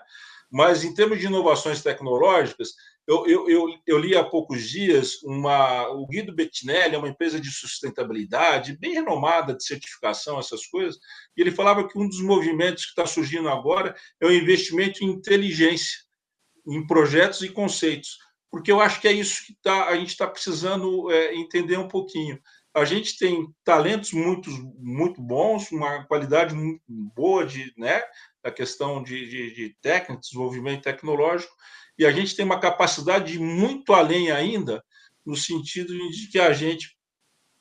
Mas 0.49 0.83
em 0.83 0.93
termos 0.93 1.19
de 1.19 1.25
inovações 1.25 1.81
tecnológicas, 1.83 2.69
eu, 3.07 3.25
eu, 3.25 3.49
eu, 3.49 3.79
eu, 3.87 3.97
li 3.97 4.15
há 4.17 4.23
poucos 4.23 4.69
dias 4.69 5.23
uma, 5.23 5.87
o 5.91 6.05
Guido 6.05 6.35
Bettinelli, 6.35 6.93
é 6.93 6.97
uma 6.97 7.07
empresa 7.07 7.39
de 7.39 7.49
sustentabilidade, 7.49 8.77
bem 8.77 8.93
renomada 8.93 9.55
de 9.55 9.63
certificação, 9.63 10.37
essas 10.37 10.65
coisas, 10.67 10.99
e 11.35 11.41
ele 11.41 11.51
falava 11.51 11.87
que 11.87 11.97
um 11.97 12.07
dos 12.07 12.21
movimentos 12.21 12.83
que 12.83 12.89
está 12.89 13.05
surgindo 13.05 13.47
agora 13.47 13.95
é 14.19 14.27
o 14.27 14.31
investimento 14.31 15.05
em 15.05 15.07
inteligência, 15.07 15.99
em 16.67 16.85
projetos 16.85 17.41
e 17.41 17.49
conceitos, 17.49 18.17
porque 18.51 18.71
eu 18.71 18.81
acho 18.81 18.99
que 18.99 19.07
é 19.07 19.13
isso 19.13 19.45
que 19.45 19.55
tá, 19.63 19.87
a 19.87 19.95
gente 19.95 20.09
está 20.09 20.27
precisando 20.27 21.09
é, 21.09 21.33
entender 21.33 21.77
um 21.77 21.87
pouquinho. 21.87 22.37
a 22.73 22.83
gente 22.83 23.17
tem 23.17 23.47
talentos 23.63 24.11
muito, 24.11 24.49
muito 24.77 25.21
bons, 25.21 25.71
uma 25.71 26.03
qualidade 26.05 26.53
muito 26.53 26.81
boa 26.87 27.45
de, 27.45 27.73
né, 27.77 28.03
a 28.43 28.51
questão 28.51 29.01
de, 29.01 29.29
de, 29.29 29.53
de 29.55 29.77
técnica, 29.81 30.19
desenvolvimento 30.19 30.83
tecnológico, 30.83 31.55
e 31.97 32.05
a 32.05 32.11
gente 32.11 32.35
tem 32.35 32.45
uma 32.45 32.59
capacidade 32.59 33.33
de 33.33 33.39
muito 33.39 33.93
além 33.93 34.31
ainda, 34.31 34.83
no 35.25 35.35
sentido 35.35 35.93
de 36.09 36.27
que 36.27 36.39
a 36.39 36.53
gente 36.53 36.95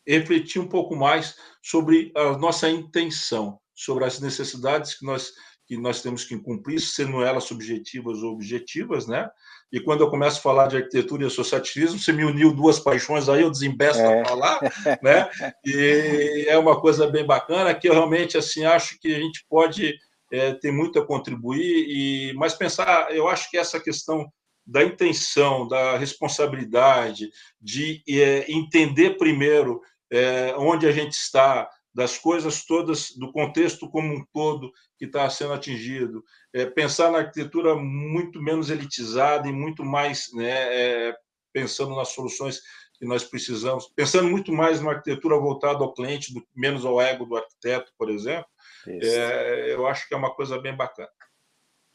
refletir 0.07 0.61
um 0.61 0.69
pouco 0.69 0.95
mais 0.95 1.35
sobre 1.63 2.13
a 2.15 2.37
nossa 2.39 2.69
intenção, 2.69 3.59
sobre 3.75 4.05
as 4.05 4.21
necessidades 4.21 4.95
que 4.95 5.05
nós 5.05 5.33
que 5.67 5.77
nós 5.77 6.01
temos 6.01 6.25
que 6.25 6.39
cumprir, 6.39 6.81
sendo 6.81 7.25
elas 7.25 7.45
subjetivas 7.45 8.23
ou 8.23 8.33
objetivas, 8.33 9.07
né? 9.07 9.29
E 9.73 9.81
quando 9.81 10.01
eu 10.01 10.09
começo 10.09 10.39
a 10.39 10.43
falar 10.43 10.69
de 10.69 10.77
arquitetura 10.77 11.25
e 11.25 11.27
associativismo, 11.27 11.99
você 11.99 12.13
me 12.13 12.25
uniu 12.25 12.55
duas 12.55 12.79
paixões 12.79 13.29
aí, 13.29 13.43
eu 13.43 13.51
desembesto 13.51 14.01
é. 14.01 14.21
a 14.21 14.25
falar, 14.25 14.61
né? 15.03 15.29
E 15.65 16.47
é 16.49 16.57
uma 16.57 16.81
coisa 16.81 17.09
bem 17.09 17.27
bacana 17.27 17.75
que 17.75 17.89
eu 17.89 17.93
realmente 17.93 18.39
assim 18.39 18.65
acho 18.65 18.97
que 19.01 19.13
a 19.13 19.19
gente 19.19 19.45
pode 19.49 19.99
é, 20.33 20.53
ter 20.55 20.73
muito 20.73 20.99
a 20.99 21.07
contribuir 21.07 21.87
e 21.89 22.35
mas 22.35 22.55
pensar, 22.55 23.15
eu 23.15 23.29
acho 23.29 23.51
que 23.51 23.57
essa 23.57 23.81
questão 23.81 24.31
da 24.67 24.83
intenção, 24.83 25.69
da 25.69 25.97
responsabilidade, 25.97 27.31
de 27.61 28.03
é, 28.09 28.51
entender 28.51 29.17
primeiro 29.17 29.81
é, 30.11 30.55
onde 30.57 30.87
a 30.87 30.93
gente 30.93 31.13
está, 31.13 31.71
das 31.95 32.19
coisas 32.19 32.65
todas, 32.65 33.13
do 33.17 33.33
contexto 33.33 33.89
como 33.89 34.13
um 34.13 34.25
todo 34.33 34.73
que 34.99 35.07
está 35.07 35.31
sendo 35.31 35.55
atingido, 35.55 36.23
é, 36.53 36.67
pensar 36.67 37.11
na 37.11 37.19
arquitetura 37.19 37.75
muito 37.75 38.43
menos 38.43 38.69
elitizada 38.69 39.49
e 39.49 39.53
muito 39.53 39.85
mais 39.85 40.27
né, 40.35 40.51
é, 40.51 41.17
pensando 41.53 41.95
nas 41.95 42.09
soluções 42.09 42.61
que 42.99 43.07
nós 43.07 43.25
precisamos, 43.25 43.91
pensando 43.95 44.29
muito 44.29 44.53
mais 44.53 44.81
numa 44.81 44.93
arquitetura 44.93 45.39
voltada 45.39 45.79
ao 45.85 45.93
cliente, 45.93 46.35
menos 46.55 46.85
ao 46.85 47.01
ego 47.01 47.25
do 47.25 47.37
arquiteto, 47.37 47.93
por 47.97 48.11
exemplo, 48.11 48.47
é, 48.89 49.75
eu 49.75 49.87
acho 49.87 50.09
que 50.09 50.15
é 50.15 50.17
uma 50.17 50.35
coisa 50.35 50.59
bem 50.61 50.75
bacana. 50.75 51.09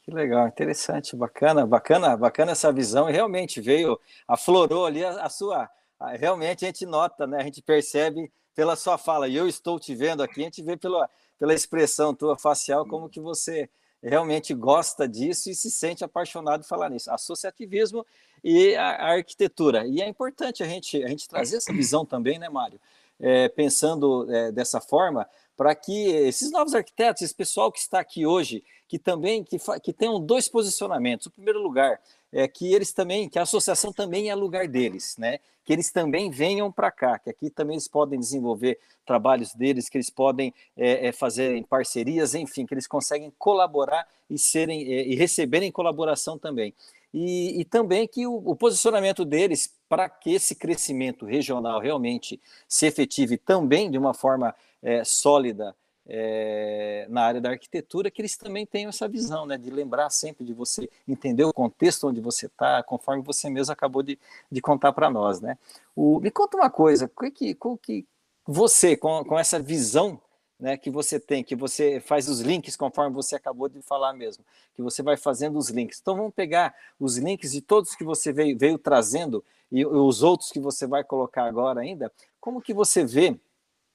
Que 0.02 0.10
legal, 0.10 0.48
interessante, 0.48 1.14
bacana, 1.14 1.64
bacana, 1.64 2.16
bacana 2.16 2.52
essa 2.52 2.72
visão 2.72 3.08
e 3.08 3.12
realmente 3.12 3.60
veio, 3.60 3.98
aflorou 4.26 4.84
ali 4.84 5.04
a, 5.04 5.24
a 5.24 5.28
sua, 5.28 5.70
a, 5.98 6.10
realmente 6.16 6.64
a 6.64 6.68
gente 6.68 6.84
nota, 6.84 7.24
né? 7.26 7.38
A 7.38 7.44
gente 7.44 7.62
percebe 7.62 8.32
pela 8.54 8.74
sua 8.74 8.98
fala, 8.98 9.28
e 9.28 9.36
eu 9.36 9.46
estou 9.46 9.78
te 9.78 9.94
vendo 9.94 10.22
aqui, 10.22 10.40
a 10.40 10.44
gente 10.44 10.62
vê 10.62 10.76
pela, 10.76 11.08
pela 11.38 11.54
expressão 11.54 12.14
tua 12.14 12.36
facial 12.36 12.84
como 12.84 13.08
que 13.08 13.20
você 13.20 13.70
realmente 14.02 14.52
gosta 14.52 15.08
disso 15.08 15.48
e 15.48 15.54
se 15.54 15.70
sente 15.70 16.04
apaixonado 16.04 16.64
falar 16.64 16.90
nisso. 16.90 17.10
Associativismo 17.10 18.04
e 18.42 18.74
a, 18.74 18.90
a 18.90 19.12
arquitetura. 19.12 19.86
E 19.86 20.02
é 20.02 20.08
importante 20.08 20.62
a 20.62 20.66
gente, 20.66 21.02
a 21.02 21.08
gente 21.08 21.28
trazer 21.28 21.58
essa 21.58 21.72
visão 21.72 22.04
também, 22.04 22.38
né, 22.38 22.48
Mário? 22.48 22.80
É, 23.20 23.48
pensando 23.48 24.28
é, 24.34 24.50
dessa 24.50 24.80
forma, 24.80 25.28
para 25.62 25.76
que 25.76 26.08
esses 26.08 26.50
novos 26.50 26.74
arquitetos, 26.74 27.22
esse 27.22 27.32
pessoal 27.32 27.70
que 27.70 27.78
está 27.78 28.00
aqui 28.00 28.26
hoje, 28.26 28.64
que 28.88 28.98
também 28.98 29.44
que, 29.44 29.56
que 29.80 29.92
tenham 29.92 30.18
dois 30.18 30.48
posicionamentos. 30.48 31.26
O 31.26 31.30
primeiro 31.30 31.62
lugar 31.62 32.00
é 32.32 32.48
que 32.48 32.74
eles 32.74 32.92
também, 32.92 33.28
que 33.28 33.38
a 33.38 33.42
associação 33.42 33.92
também 33.92 34.28
é 34.28 34.34
lugar 34.34 34.66
deles, 34.66 35.14
né? 35.16 35.38
Que 35.64 35.72
eles 35.72 35.92
também 35.92 36.32
venham 36.32 36.72
para 36.72 36.90
cá, 36.90 37.16
que 37.16 37.30
aqui 37.30 37.48
também 37.48 37.76
eles 37.76 37.86
podem 37.86 38.18
desenvolver 38.18 38.76
trabalhos 39.06 39.54
deles, 39.54 39.88
que 39.88 39.96
eles 39.96 40.10
podem 40.10 40.52
é, 40.76 41.06
é, 41.06 41.12
fazer 41.12 41.64
parcerias, 41.66 42.34
enfim, 42.34 42.66
que 42.66 42.74
eles 42.74 42.88
conseguem 42.88 43.32
colaborar 43.38 44.04
e 44.28 44.36
serem 44.40 44.92
é, 44.92 45.06
e 45.06 45.14
receberem 45.14 45.70
colaboração 45.70 46.36
também. 46.36 46.74
E, 47.14 47.60
e 47.60 47.64
também 47.64 48.08
que 48.08 48.26
o, 48.26 48.34
o 48.34 48.56
posicionamento 48.56 49.24
deles 49.24 49.72
para 49.88 50.08
que 50.08 50.32
esse 50.32 50.56
crescimento 50.56 51.24
regional 51.24 51.78
realmente 51.78 52.40
se 52.66 52.84
efetive 52.84 53.38
também 53.38 53.88
de 53.88 53.96
uma 53.96 54.12
forma 54.12 54.52
é, 54.82 55.04
sólida 55.04 55.74
é, 56.06 57.06
na 57.08 57.22
área 57.22 57.40
da 57.40 57.50
arquitetura, 57.50 58.10
que 58.10 58.20
eles 58.20 58.36
também 58.36 58.66
tenham 58.66 58.88
essa 58.88 59.06
visão, 59.06 59.46
né, 59.46 59.56
de 59.56 59.70
lembrar 59.70 60.10
sempre 60.10 60.44
de 60.44 60.52
você 60.52 60.90
entender 61.06 61.44
o 61.44 61.52
contexto 61.52 62.08
onde 62.08 62.20
você 62.20 62.46
está, 62.46 62.82
conforme 62.82 63.22
você 63.22 63.48
mesmo 63.48 63.72
acabou 63.72 64.02
de, 64.02 64.18
de 64.50 64.60
contar 64.60 64.92
para 64.92 65.08
nós, 65.08 65.40
né? 65.40 65.56
O, 65.94 66.18
me 66.20 66.30
conta 66.30 66.56
uma 66.56 66.70
coisa, 66.70 67.06
o 67.06 67.30
que, 67.30 67.56
que 67.78 68.06
você, 68.44 68.96
com, 68.96 69.24
com 69.24 69.38
essa 69.38 69.60
visão 69.60 70.20
né, 70.58 70.76
que 70.76 70.90
você 70.90 71.18
tem, 71.18 71.42
que 71.42 71.56
você 71.56 72.00
faz 72.00 72.28
os 72.28 72.40
links 72.40 72.76
conforme 72.76 73.14
você 73.14 73.34
acabou 73.34 73.68
de 73.68 73.82
falar 73.82 74.12
mesmo, 74.12 74.44
que 74.74 74.82
você 74.82 75.02
vai 75.02 75.16
fazendo 75.16 75.58
os 75.58 75.70
links. 75.70 75.98
Então 76.00 76.16
vamos 76.16 76.32
pegar 76.32 76.74
os 77.00 77.18
links 77.18 77.50
de 77.52 77.60
todos 77.60 77.96
que 77.96 78.04
você 78.04 78.32
veio, 78.32 78.56
veio 78.56 78.78
trazendo 78.78 79.44
e 79.72 79.84
os 79.84 80.22
outros 80.22 80.50
que 80.50 80.60
você 80.60 80.86
vai 80.86 81.02
colocar 81.02 81.44
agora 81.44 81.80
ainda, 81.80 82.12
como 82.40 82.60
que 82.60 82.72
você 82.72 83.04
vê 83.04 83.36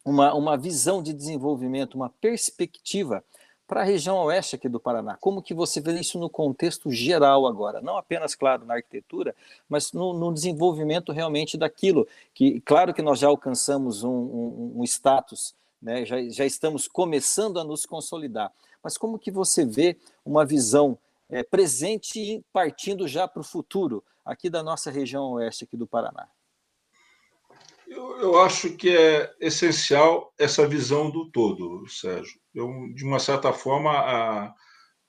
uma, 0.07 0.33
uma 0.33 0.55
visão 0.55 1.03
de 1.03 1.11
desenvolvimento, 1.11 1.95
uma 1.95 2.09
perspectiva 2.09 3.21
para 3.67 3.81
a 3.81 3.83
região 3.83 4.15
oeste 4.19 4.55
aqui 4.55 4.69
do 4.69 4.79
Paraná. 4.79 5.17
Como 5.19 5.41
que 5.41 5.53
você 5.53 5.81
vê 5.81 5.99
isso 5.99 6.17
no 6.17 6.29
contexto 6.29 6.89
geral 6.89 7.45
agora? 7.45 7.81
Não 7.81 7.97
apenas, 7.97 8.33
claro, 8.33 8.65
na 8.65 8.75
arquitetura, 8.75 9.35
mas 9.67 9.91
no, 9.91 10.13
no 10.13 10.33
desenvolvimento 10.33 11.11
realmente 11.11 11.57
daquilo 11.57 12.07
que, 12.33 12.61
claro 12.61 12.93
que 12.93 13.01
nós 13.01 13.19
já 13.19 13.27
alcançamos 13.27 14.01
um, 14.01 14.09
um, 14.09 14.73
um 14.77 14.83
status, 14.85 15.53
né, 15.81 16.05
já, 16.05 16.23
já 16.29 16.45
estamos 16.45 16.87
começando 16.87 17.59
a 17.59 17.63
nos 17.65 17.85
consolidar, 17.85 18.49
mas 18.81 18.97
como 18.97 19.19
que 19.19 19.29
você 19.29 19.65
vê 19.65 19.97
uma 20.25 20.45
visão 20.45 20.97
é, 21.29 21.43
presente 21.43 22.17
e 22.17 22.41
partindo 22.53 23.09
já 23.09 23.27
para 23.27 23.41
o 23.41 23.43
futuro 23.43 24.01
aqui 24.23 24.49
da 24.49 24.63
nossa 24.63 24.89
região 24.89 25.33
oeste 25.33 25.65
aqui 25.65 25.75
do 25.75 25.85
Paraná? 25.85 26.29
Eu, 27.87 28.19
eu, 28.19 28.39
acho 28.39 28.75
que 28.75 28.89
é 28.89 29.33
essencial 29.39 30.33
essa 30.37 30.67
visão 30.67 31.09
do 31.09 31.31
todo, 31.31 31.87
Sérgio. 31.87 32.39
Eu, 32.53 32.69
de 32.93 33.05
uma 33.05 33.17
certa 33.17 33.53
forma, 33.53 33.91
a, 33.91 34.53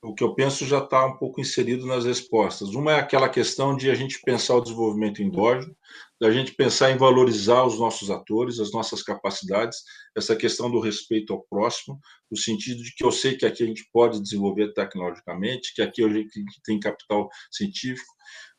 o 0.03 0.15
que 0.15 0.23
eu 0.23 0.35
penso 0.35 0.65
já 0.65 0.79
está 0.79 1.05
um 1.05 1.17
pouco 1.17 1.41
inserido 1.41 1.85
nas 1.87 2.05
respostas. 2.05 2.71
Uma 2.71 2.93
é 2.93 3.01
aquela 3.01 3.29
questão 3.29 3.77
de 3.77 3.91
a 3.91 3.95
gente 3.95 4.21
pensar 4.23 4.55
o 4.55 4.61
desenvolvimento 4.61 5.21
endógeno, 5.21 5.77
da 6.21 6.31
gente 6.31 6.55
pensar 6.55 6.91
em 6.91 6.97
valorizar 6.97 7.65
os 7.65 7.79
nossos 7.79 8.11
atores, 8.11 8.61
as 8.61 8.73
nossas 8.73 9.03
capacidades, 9.03 9.79
essa 10.17 10.37
questão 10.37 10.71
do 10.71 10.81
respeito 10.81 11.33
ao 11.33 11.43
próximo, 11.51 11.99
no 12.31 12.37
sentido 12.37 12.83
de 12.83 12.95
que 12.95 13.05
eu 13.05 13.11
sei 13.11 13.37
que 13.37 13.47
aqui 13.47 13.65
a 13.65 13.67
gente 13.67 13.89
pode 13.93 14.23
desenvolver 14.23 14.73
tecnologicamente, 14.73 15.75
que 15.75 15.83
aqui 15.83 16.05
a 16.05 16.09
gente 16.09 16.31
tem 16.65 16.79
capital 16.79 17.29
científico. 17.51 18.13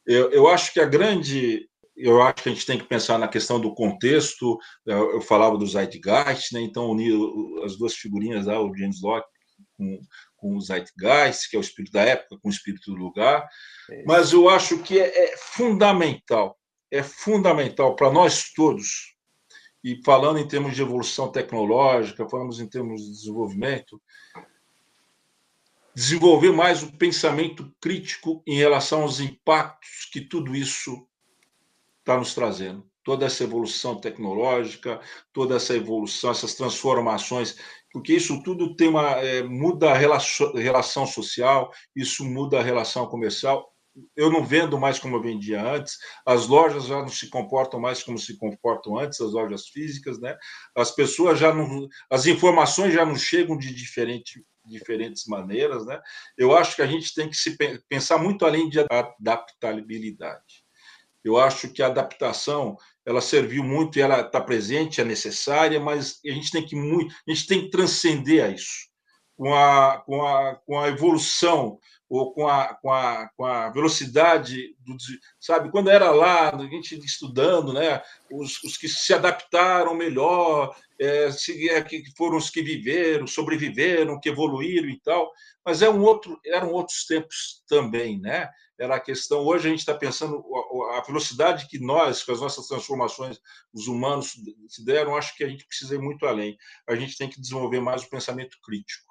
Eu, 0.05 0.31
eu 0.31 0.47
acho 0.47 0.73
que 0.73 0.79
a 0.79 0.85
grande 0.85 1.68
eu 1.99 2.21
acho 2.21 2.43
que 2.43 2.49
a 2.49 2.53
gente 2.53 2.65
tem 2.65 2.77
que 2.77 2.85
pensar 2.85 3.17
na 3.17 3.27
questão 3.27 3.59
do 3.59 3.73
contexto. 3.73 4.57
Eu 4.85 5.21
falava 5.21 5.57
do 5.57 5.67
Zeitgeist, 5.67 6.53
né? 6.53 6.61
então 6.61 6.89
unir 6.89 7.13
as 7.63 7.77
duas 7.77 7.93
figurinhas, 7.93 8.45
lá, 8.45 8.59
o 8.61 8.75
James 8.75 9.01
Locke 9.01 9.27
com, 9.77 9.99
com 10.37 10.55
o 10.55 10.61
Zeitgeist, 10.61 11.49
que 11.49 11.55
é 11.55 11.59
o 11.59 11.61
espírito 11.61 11.93
da 11.93 12.01
época, 12.01 12.37
com 12.41 12.47
o 12.47 12.51
espírito 12.51 12.91
do 12.91 12.97
lugar. 12.97 13.47
É 13.89 14.03
Mas 14.05 14.31
eu 14.31 14.49
acho 14.49 14.79
que 14.79 14.99
é, 14.99 15.33
é 15.33 15.37
fundamental, 15.37 16.57
é 16.89 17.03
fundamental 17.03 17.95
para 17.95 18.11
nós 18.11 18.51
todos, 18.53 19.15
e 19.83 20.01
falando 20.03 20.39
em 20.39 20.47
termos 20.47 20.75
de 20.75 20.81
evolução 20.81 21.31
tecnológica, 21.31 22.27
falamos 22.27 22.59
em 22.59 22.67
termos 22.67 23.01
de 23.01 23.11
desenvolvimento, 23.11 24.01
desenvolver 25.95 26.51
mais 26.51 26.83
o 26.83 26.91
pensamento 26.97 27.73
crítico 27.81 28.43
em 28.45 28.55
relação 28.55 29.03
aos 29.03 29.19
impactos 29.19 30.09
que 30.11 30.21
tudo 30.21 30.55
isso 30.55 31.07
está 31.99 32.17
nos 32.17 32.33
trazendo. 32.33 32.87
Toda 33.03 33.25
essa 33.25 33.43
evolução 33.43 33.99
tecnológica, 33.99 34.99
toda 35.33 35.55
essa 35.55 35.75
evolução, 35.75 36.31
essas 36.31 36.53
transformações, 36.53 37.57
porque 37.91 38.13
isso 38.13 38.41
tudo 38.43 38.75
tem 38.75 38.87
uma 38.87 39.11
é, 39.13 39.41
muda 39.41 39.91
a 39.91 39.97
relação, 39.97 40.53
relação 40.53 41.05
social, 41.05 41.71
isso 41.95 42.23
muda 42.23 42.59
a 42.59 42.63
relação 42.63 43.07
comercial. 43.07 43.73
Eu 44.15 44.29
não 44.31 44.45
vendo 44.45 44.79
mais 44.79 44.99
como 44.99 45.15
eu 45.15 45.21
vendia 45.21 45.61
antes, 45.61 45.97
as 46.25 46.47
lojas 46.47 46.85
já 46.85 46.99
não 46.99 47.09
se 47.09 47.29
comportam 47.29 47.79
mais 47.79 48.03
como 48.03 48.17
se 48.17 48.37
comportam 48.37 48.97
antes, 48.97 49.19
as 49.19 49.31
lojas 49.33 49.67
físicas, 49.67 50.19
né? 50.19 50.37
As 50.75 50.91
pessoas 50.91 51.39
já 51.39 51.53
não, 51.53 51.87
as 52.09 52.25
informações 52.27 52.93
já 52.93 53.05
não 53.05 53.15
chegam 53.15 53.57
de 53.57 53.73
diferente, 53.73 54.45
diferentes 54.63 55.25
maneiras, 55.25 55.85
né? 55.85 55.99
Eu 56.37 56.55
acho 56.55 56.75
que 56.75 56.81
a 56.81 56.87
gente 56.87 57.13
tem 57.13 57.27
que 57.29 57.35
se 57.35 57.57
pensar 57.89 58.19
muito 58.19 58.45
além 58.45 58.69
de 58.69 58.79
adaptabilidade. 58.79 60.68
Eu 61.23 61.37
acho 61.37 61.69
que 61.69 61.81
a 61.81 61.87
adaptação 61.87 62.77
ela 63.05 63.21
serviu 63.21 63.63
muito 63.63 63.97
e 63.97 64.01
ela 64.01 64.21
está 64.21 64.39
presente, 64.39 65.01
é 65.01 65.03
necessária, 65.03 65.79
mas 65.79 66.19
a 66.25 66.29
gente 66.29 66.51
tem 66.51 66.65
que 66.65 66.75
muito, 66.75 67.13
a 67.27 67.31
gente 67.31 67.47
tem 67.47 67.61
que 67.61 67.69
transcender 67.69 68.43
a 68.43 68.49
isso. 68.49 68.87
Com 69.35 69.53
a, 69.53 70.03
com 70.05 70.25
a, 70.25 70.55
com 70.65 70.79
a 70.79 70.87
evolução 70.89 71.79
ou 72.09 72.33
com 72.33 72.47
a, 72.47 72.73
com 72.73 72.91
a, 72.91 73.29
com 73.37 73.45
a 73.45 73.69
velocidade 73.69 74.75
do. 74.79 74.97
Sabe, 75.39 75.69
quando 75.69 75.91
era 75.91 76.09
lá, 76.09 76.49
a 76.49 76.57
gente 76.57 76.97
estudando, 76.97 77.71
né? 77.71 78.01
Os, 78.31 78.61
os 78.63 78.75
que 78.75 78.89
se 78.89 79.13
adaptaram 79.13 79.93
melhor, 79.93 80.75
é, 80.99 81.29
se, 81.31 81.69
é, 81.69 81.81
que 81.83 82.03
foram 82.17 82.37
os 82.37 82.49
que 82.49 82.63
viveram, 82.63 83.27
sobreviveram, 83.27 84.19
que 84.19 84.29
evoluíram 84.29 84.89
e 84.89 84.99
tal. 84.99 85.31
Mas 85.63 85.83
é 85.83 85.89
um 85.89 86.01
outro, 86.01 86.39
eram 86.43 86.71
outros 86.71 87.05
tempos 87.05 87.63
também, 87.67 88.19
né? 88.19 88.49
Era 88.79 88.95
a 88.95 88.99
questão. 88.99 89.41
Hoje 89.41 89.67
a 89.67 89.69
gente 89.69 89.79
está 89.79 89.93
pensando 89.93 90.43
a 90.95 91.01
velocidade 91.01 91.67
que 91.67 91.77
nós, 91.77 92.23
com 92.23 92.31
as 92.31 92.41
nossas 92.41 92.65
transformações, 92.65 93.39
os 93.71 93.87
humanos 93.87 94.35
se 94.67 94.83
deram, 94.83 95.15
acho 95.15 95.35
que 95.35 95.43
a 95.43 95.49
gente 95.49 95.67
precisa 95.67 95.95
ir 95.95 95.99
muito 95.99 96.25
além. 96.25 96.57
A 96.87 96.95
gente 96.95 97.17
tem 97.17 97.29
que 97.29 97.39
desenvolver 97.39 97.81
mais 97.81 98.01
o 98.01 98.09
pensamento 98.09 98.57
crítico 98.63 99.09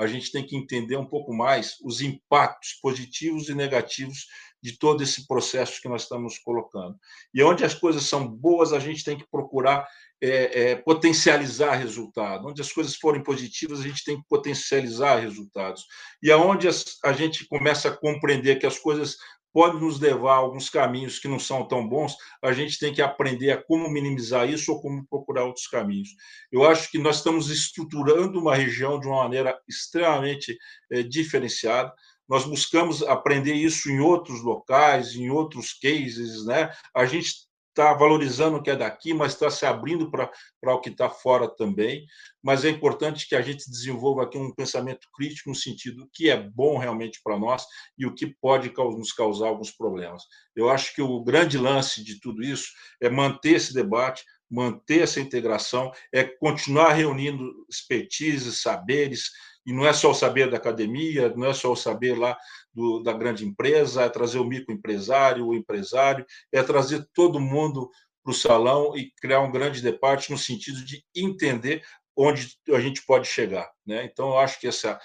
a 0.00 0.06
gente 0.06 0.32
tem 0.32 0.46
que 0.46 0.56
entender 0.56 0.96
um 0.96 1.06
pouco 1.06 1.32
mais 1.32 1.76
os 1.84 2.00
impactos 2.00 2.74
positivos 2.80 3.48
e 3.48 3.54
negativos 3.54 4.26
de 4.62 4.78
todo 4.78 5.02
esse 5.02 5.26
processo 5.26 5.80
que 5.80 5.88
nós 5.88 6.02
estamos 6.02 6.38
colocando. 6.38 6.98
E 7.32 7.42
onde 7.42 7.64
as 7.64 7.74
coisas 7.74 8.04
são 8.04 8.26
boas, 8.26 8.72
a 8.72 8.78
gente 8.78 9.04
tem 9.04 9.16
que 9.16 9.28
procurar 9.30 9.86
é, 10.22 10.70
é, 10.70 10.76
potencializar 10.76 11.74
resultados. 11.74 12.46
Onde 12.46 12.60
as 12.60 12.72
coisas 12.72 12.94
forem 12.96 13.22
positivas, 13.22 13.80
a 13.80 13.82
gente 13.82 14.04
tem 14.04 14.18
que 14.18 14.28
potencializar 14.28 15.18
resultados. 15.18 15.84
E 16.22 16.30
aonde 16.30 16.68
a 17.04 17.12
gente 17.12 17.46
começa 17.46 17.88
a 17.88 17.96
compreender 17.96 18.58
que 18.58 18.66
as 18.66 18.78
coisas 18.78 19.16
pode 19.52 19.80
nos 19.80 19.98
levar 19.98 20.34
a 20.34 20.36
alguns 20.36 20.70
caminhos 20.70 21.18
que 21.18 21.28
não 21.28 21.38
são 21.38 21.66
tão 21.66 21.86
bons, 21.86 22.16
a 22.42 22.52
gente 22.52 22.78
tem 22.78 22.92
que 22.92 23.02
aprender 23.02 23.50
a 23.50 23.62
como 23.62 23.90
minimizar 23.90 24.48
isso 24.48 24.72
ou 24.72 24.80
como 24.80 25.06
procurar 25.06 25.44
outros 25.44 25.66
caminhos. 25.66 26.10
Eu 26.50 26.64
acho 26.64 26.90
que 26.90 26.98
nós 26.98 27.16
estamos 27.16 27.50
estruturando 27.50 28.38
uma 28.38 28.54
região 28.54 28.98
de 28.98 29.06
uma 29.06 29.22
maneira 29.24 29.58
extremamente 29.68 30.56
é, 30.90 31.02
diferenciada. 31.02 31.92
Nós 32.28 32.44
buscamos 32.44 33.02
aprender 33.02 33.54
isso 33.54 33.90
em 33.90 34.00
outros 34.00 34.42
locais, 34.42 35.14
em 35.16 35.30
outros 35.30 35.72
cases, 35.72 36.44
né? 36.46 36.70
A 36.94 37.04
gente 37.04 37.49
está 37.70 37.94
valorizando 37.94 38.58
o 38.58 38.62
que 38.62 38.70
é 38.70 38.76
daqui, 38.76 39.14
mas 39.14 39.32
está 39.32 39.50
se 39.50 39.64
abrindo 39.64 40.10
para 40.10 40.74
o 40.74 40.80
que 40.80 40.90
está 40.90 41.08
fora 41.08 41.48
também. 41.48 42.04
Mas 42.42 42.64
é 42.64 42.68
importante 42.68 43.28
que 43.28 43.34
a 43.34 43.42
gente 43.42 43.70
desenvolva 43.70 44.24
aqui 44.24 44.36
um 44.36 44.54
pensamento 44.54 45.08
crítico 45.14 45.48
no 45.48 45.54
sentido 45.54 46.08
que 46.12 46.28
é 46.28 46.36
bom 46.36 46.78
realmente 46.78 47.20
para 47.22 47.38
nós 47.38 47.64
e 47.96 48.04
o 48.06 48.14
que 48.14 48.26
pode 48.40 48.72
nos 48.76 49.12
causar 49.12 49.48
alguns 49.48 49.70
problemas. 49.70 50.24
Eu 50.54 50.68
acho 50.68 50.94
que 50.94 51.02
o 51.02 51.22
grande 51.22 51.56
lance 51.56 52.04
de 52.04 52.20
tudo 52.20 52.42
isso 52.42 52.68
é 53.00 53.08
manter 53.08 53.56
esse 53.56 53.72
debate, 53.72 54.24
manter 54.50 55.02
essa 55.02 55.20
integração, 55.20 55.92
é 56.12 56.24
continuar 56.24 56.92
reunindo 56.92 57.64
expertises, 57.68 58.60
saberes, 58.60 59.30
e 59.66 59.72
não 59.72 59.86
é 59.86 59.92
só 59.92 60.10
o 60.10 60.14
saber 60.14 60.50
da 60.50 60.56
academia, 60.56 61.32
não 61.36 61.48
é 61.48 61.52
só 61.52 61.72
o 61.72 61.76
saber 61.76 62.18
lá 62.18 62.36
do, 62.72 63.02
da 63.02 63.12
grande 63.12 63.44
empresa, 63.44 64.02
é 64.02 64.08
trazer 64.08 64.38
o 64.38 64.44
microempresário, 64.44 65.46
o 65.46 65.54
empresário, 65.54 66.24
é 66.52 66.62
trazer 66.62 67.06
todo 67.14 67.40
mundo 67.40 67.90
para 68.22 68.30
o 68.30 68.34
salão 68.34 68.96
e 68.96 69.10
criar 69.20 69.40
um 69.40 69.50
grande 69.50 69.82
debate 69.82 70.30
no 70.30 70.38
sentido 70.38 70.84
de 70.84 71.04
entender 71.14 71.82
onde 72.16 72.48
a 72.70 72.80
gente 72.80 73.04
pode 73.04 73.26
chegar. 73.26 73.70
Né? 73.86 74.04
Então, 74.04 74.30
eu 74.30 74.38
acho 74.38 74.60
que 74.60 74.66
essa 74.66 74.98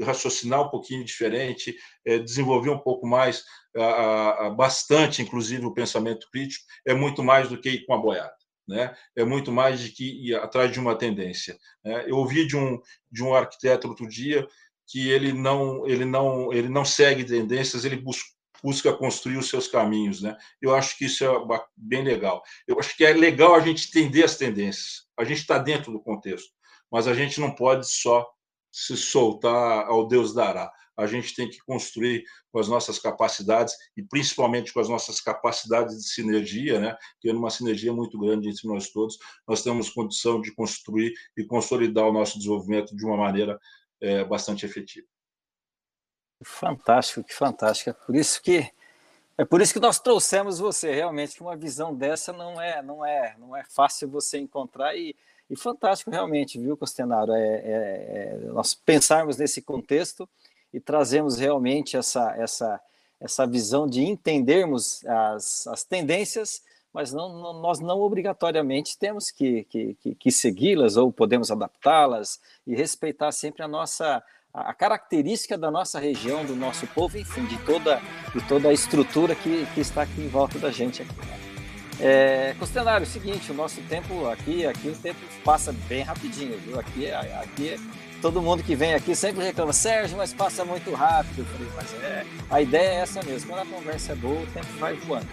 raciocinar 0.00 0.62
um 0.62 0.70
pouquinho 0.70 1.04
diferente, 1.04 1.76
é, 2.06 2.18
desenvolver 2.18 2.70
um 2.70 2.78
pouco 2.78 3.06
mais, 3.06 3.44
a, 3.76 4.46
a, 4.46 4.50
bastante, 4.50 5.20
inclusive, 5.20 5.64
o 5.66 5.74
pensamento 5.74 6.26
crítico, 6.32 6.64
é 6.86 6.94
muito 6.94 7.22
mais 7.22 7.48
do 7.48 7.60
que 7.60 7.70
ir 7.70 7.84
com 7.84 7.92
a 7.92 7.98
boiada 7.98 8.39
né? 8.70 8.94
É 9.16 9.24
muito 9.24 9.50
mais 9.50 9.80
de 9.80 9.90
que 9.90 10.28
ir 10.28 10.36
atrás 10.36 10.70
de 10.72 10.78
uma 10.78 10.96
tendência. 10.96 11.58
Né? 11.84 12.04
Eu 12.06 12.16
ouvi 12.16 12.46
de 12.46 12.56
um 12.56 12.80
de 13.10 13.22
um 13.22 13.34
arquiteto 13.34 13.88
outro 13.88 14.08
dia 14.08 14.46
que 14.86 15.10
ele 15.10 15.32
não 15.32 15.86
ele 15.86 16.04
não 16.04 16.52
ele 16.52 16.68
não 16.68 16.84
segue 16.84 17.24
tendências, 17.24 17.84
ele 17.84 17.96
busca 17.96 18.30
busca 18.62 18.92
construir 18.92 19.38
os 19.38 19.48
seus 19.48 19.66
caminhos, 19.66 20.20
né? 20.20 20.36
Eu 20.60 20.74
acho 20.74 20.96
que 20.98 21.06
isso 21.06 21.24
é 21.24 21.30
bem 21.74 22.04
legal. 22.04 22.42
Eu 22.68 22.78
acho 22.78 22.94
que 22.94 23.04
é 23.04 23.12
legal 23.14 23.54
a 23.54 23.60
gente 23.60 23.88
entender 23.88 24.22
as 24.22 24.36
tendências. 24.36 25.06
A 25.18 25.24
gente 25.24 25.38
está 25.38 25.56
dentro 25.56 25.90
do 25.90 25.98
contexto, 25.98 26.50
mas 26.92 27.08
a 27.08 27.14
gente 27.14 27.40
não 27.40 27.54
pode 27.54 27.90
só 27.90 28.28
se 28.70 28.98
soltar 28.98 29.86
ao 29.86 30.06
Deus 30.06 30.34
dará 30.34 30.70
a 31.00 31.06
gente 31.06 31.34
tem 31.34 31.48
que 31.48 31.58
construir 31.60 32.24
com 32.52 32.58
as 32.58 32.68
nossas 32.68 32.98
capacidades 32.98 33.74
e 33.96 34.02
principalmente 34.02 34.72
com 34.72 34.80
as 34.80 34.88
nossas 34.88 35.20
capacidades 35.20 35.96
de 35.96 36.08
sinergia, 36.08 36.78
né? 36.78 36.96
tendo 37.20 37.38
uma 37.38 37.50
sinergia 37.50 37.92
muito 37.92 38.18
grande 38.18 38.48
entre 38.48 38.68
nós 38.68 38.90
todos, 38.90 39.18
nós 39.46 39.62
temos 39.62 39.90
condição 39.90 40.40
de 40.40 40.54
construir 40.54 41.12
e 41.36 41.44
consolidar 41.44 42.06
o 42.06 42.12
nosso 42.12 42.38
desenvolvimento 42.38 42.94
de 42.94 43.04
uma 43.04 43.16
maneira 43.16 43.58
é, 44.00 44.24
bastante 44.24 44.64
efetiva. 44.66 45.06
Fantástico, 46.42 47.22
que 47.22 47.34
fantástico. 47.34 47.90
É 47.90 47.92
por 47.92 48.14
isso 48.16 48.42
que 48.42 48.70
é 49.36 49.44
por 49.44 49.62
isso 49.62 49.72
que 49.72 49.80
nós 49.80 49.98
trouxemos 49.98 50.58
você. 50.58 50.92
Realmente, 50.92 51.36
que 51.36 51.42
uma 51.42 51.56
visão 51.56 51.94
dessa 51.94 52.32
não 52.32 52.60
é 52.60 52.82
não 52.82 53.04
é 53.04 53.34
não 53.38 53.56
é 53.56 53.64
fácil 53.64 54.08
você 54.08 54.38
encontrar 54.38 54.94
e, 54.96 55.14
e 55.48 55.56
fantástico 55.56 56.10
realmente, 56.10 56.58
viu, 56.58 56.76
Costenaro? 56.76 57.32
É, 57.32 57.40
é, 57.40 58.34
é, 58.34 58.36
nós 58.52 58.74
pensarmos 58.74 59.36
nesse 59.36 59.60
contexto 59.62 60.28
e 60.72 60.80
trazemos 60.80 61.38
realmente 61.38 61.96
essa, 61.96 62.34
essa, 62.36 62.80
essa 63.20 63.46
visão 63.46 63.86
de 63.86 64.02
entendermos 64.02 65.04
as, 65.06 65.66
as 65.66 65.84
tendências, 65.84 66.62
mas 66.92 67.12
não, 67.12 67.28
não, 67.40 67.60
nós 67.60 67.80
não 67.80 68.00
obrigatoriamente 68.00 68.98
temos 68.98 69.30
que, 69.30 69.64
que, 69.64 69.94
que, 69.94 70.14
que 70.14 70.30
segui-las 70.32 70.96
ou 70.96 71.12
podemos 71.12 71.50
adaptá-las 71.50 72.40
e 72.66 72.74
respeitar 72.74 73.30
sempre 73.32 73.62
a 73.62 73.68
nossa 73.68 74.22
a 74.52 74.74
característica 74.74 75.56
da 75.56 75.70
nossa 75.70 76.00
região, 76.00 76.44
do 76.44 76.56
nosso 76.56 76.84
povo, 76.88 77.16
enfim, 77.16 77.44
de 77.44 77.56
toda, 77.64 78.02
de 78.34 78.46
toda 78.48 78.68
a 78.68 78.72
estrutura 78.72 79.32
que, 79.34 79.64
que 79.74 79.80
está 79.80 80.02
aqui 80.02 80.20
em 80.20 80.28
volta 80.28 80.58
da 80.58 80.72
gente 80.72 81.02
aqui. 81.02 81.14
Né? 81.14 81.40
É, 82.00 82.54
Costenário, 82.58 83.04
é 83.04 83.06
o 83.06 83.10
seguinte, 83.10 83.52
o 83.52 83.54
nosso 83.54 83.80
tempo 83.82 84.26
aqui, 84.26 84.66
aqui 84.66 84.88
o 84.88 84.96
tempo 84.96 85.20
passa 85.44 85.72
bem 85.86 86.02
rapidinho, 86.02 86.58
viu? 86.58 86.80
Aqui, 86.80 87.10
aqui 87.10 87.76
todo 88.20 88.40
mundo 88.42 88.62
que 88.62 88.74
vem 88.74 88.94
aqui 88.94 89.14
sempre 89.14 89.44
reclama, 89.44 89.72
Sérgio, 89.72 90.16
mas 90.16 90.32
passa 90.32 90.64
muito 90.64 90.92
rápido. 90.92 91.40
Eu 91.40 91.44
falei, 91.46 91.68
mas 91.74 91.94
é, 92.02 92.26
a 92.50 92.60
ideia 92.60 92.88
é 92.88 92.94
essa 92.96 93.22
mesmo, 93.22 93.50
quando 93.50 93.62
a 93.62 93.66
conversa 93.66 94.12
é 94.12 94.14
boa, 94.14 94.40
o 94.40 94.46
tempo 94.46 94.66
vai 94.78 94.94
voando. 94.94 95.28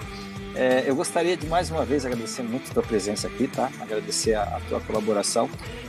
É, 0.56 0.84
eu 0.88 0.96
gostaria 0.96 1.38
de 1.38 1.46
mais 1.46 1.70
uma 1.70 1.86
vez 1.86 2.04
agradecer 2.06 2.42
muito 2.42 2.72
a 2.72 2.74
tua 2.74 2.84
presença 2.84 3.28
aqui, 3.28 3.48
tá? 3.48 3.70
Agradecer 3.80 4.34
a, 4.34 4.44
a 4.44 4.60
tua 4.68 4.82
colaboração. 4.82 5.48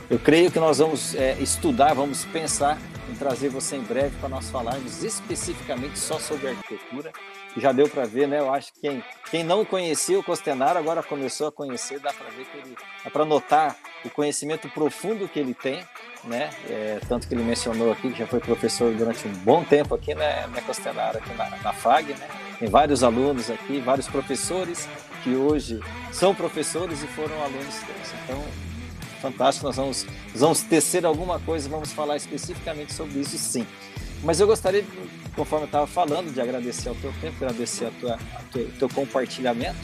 Eu 0.09 0.19
creio 0.19 0.51
que 0.51 0.59
nós 0.59 0.77
vamos 0.77 1.15
é, 1.15 1.33
estudar, 1.39 1.95
vamos 1.95 2.25
pensar 2.25 2.77
em 3.09 3.15
trazer 3.15 3.49
você 3.49 3.77
em 3.77 3.81
breve 3.81 4.15
para 4.19 4.29
nós 4.29 4.49
falarmos 4.51 5.03
especificamente 5.03 5.97
só 5.97 6.19
sobre 6.19 6.49
arquitetura. 6.49 7.11
Já 7.57 7.71
deu 7.71 7.89
para 7.89 8.05
ver, 8.05 8.27
né? 8.27 8.39
Eu 8.39 8.53
acho 8.53 8.71
que 8.73 8.81
quem, 8.81 9.03
quem 9.31 9.43
não 9.43 9.65
conhecia 9.65 10.19
o 10.19 10.23
Costenaro 10.23 10.77
agora 10.77 11.01
começou 11.01 11.47
a 11.47 11.51
conhecer, 11.51 11.99
dá 11.99 12.13
para 12.13 12.29
ver 12.29 12.45
que 12.45 12.57
ele, 12.57 12.75
dá 13.03 13.09
para 13.09 13.25
notar 13.25 13.75
o 14.05 14.09
conhecimento 14.09 14.69
profundo 14.69 15.27
que 15.27 15.39
ele 15.39 15.53
tem 15.53 15.83
né? 16.23 16.49
É, 16.67 16.99
tanto 17.07 17.27
que 17.27 17.33
ele 17.33 17.43
mencionou 17.43 17.91
aqui 17.91 18.11
que 18.11 18.19
já 18.19 18.27
foi 18.27 18.39
professor 18.39 18.93
durante 18.93 19.27
um 19.27 19.31
bom 19.31 19.63
tempo 19.63 19.95
aqui 19.95 20.13
né, 20.13 20.47
na 20.53 20.61
Costenara, 20.61 21.19
aqui 21.19 21.33
na, 21.33 21.49
na 21.63 21.73
FAG, 21.73 22.13
né? 22.13 22.27
Tem 22.59 22.67
vários 22.67 23.03
alunos 23.03 23.49
aqui, 23.49 23.79
vários 23.79 24.07
professores 24.07 24.87
que 25.23 25.35
hoje 25.35 25.79
são 26.11 26.35
professores 26.35 27.01
e 27.03 27.07
foram 27.07 27.41
alunos 27.41 27.75
teus. 27.75 28.13
Então, 28.23 28.43
fantástico, 29.21 29.65
nós 29.65 29.77
vamos, 29.77 30.05
nós 30.31 30.41
vamos 30.41 30.61
tecer 30.61 31.05
alguma 31.05 31.39
coisa, 31.39 31.69
vamos 31.69 31.93
falar 31.93 32.17
especificamente 32.17 32.93
sobre 32.93 33.19
isso 33.19 33.37
sim. 33.37 33.65
Mas 34.21 34.41
eu 34.41 34.47
gostaria, 34.47 34.83
conforme 35.35 35.63
eu 35.63 35.67
estava 35.67 35.87
falando, 35.87 36.33
de 36.33 36.41
agradecer 36.41 36.89
ao 36.89 36.95
teu 36.95 37.13
tempo, 37.21 37.37
agradecer 37.37 37.85
ao 37.85 37.91
tua, 37.91 38.19
teu, 38.51 38.69
teu 38.77 38.89
compartilhamento 38.89 39.79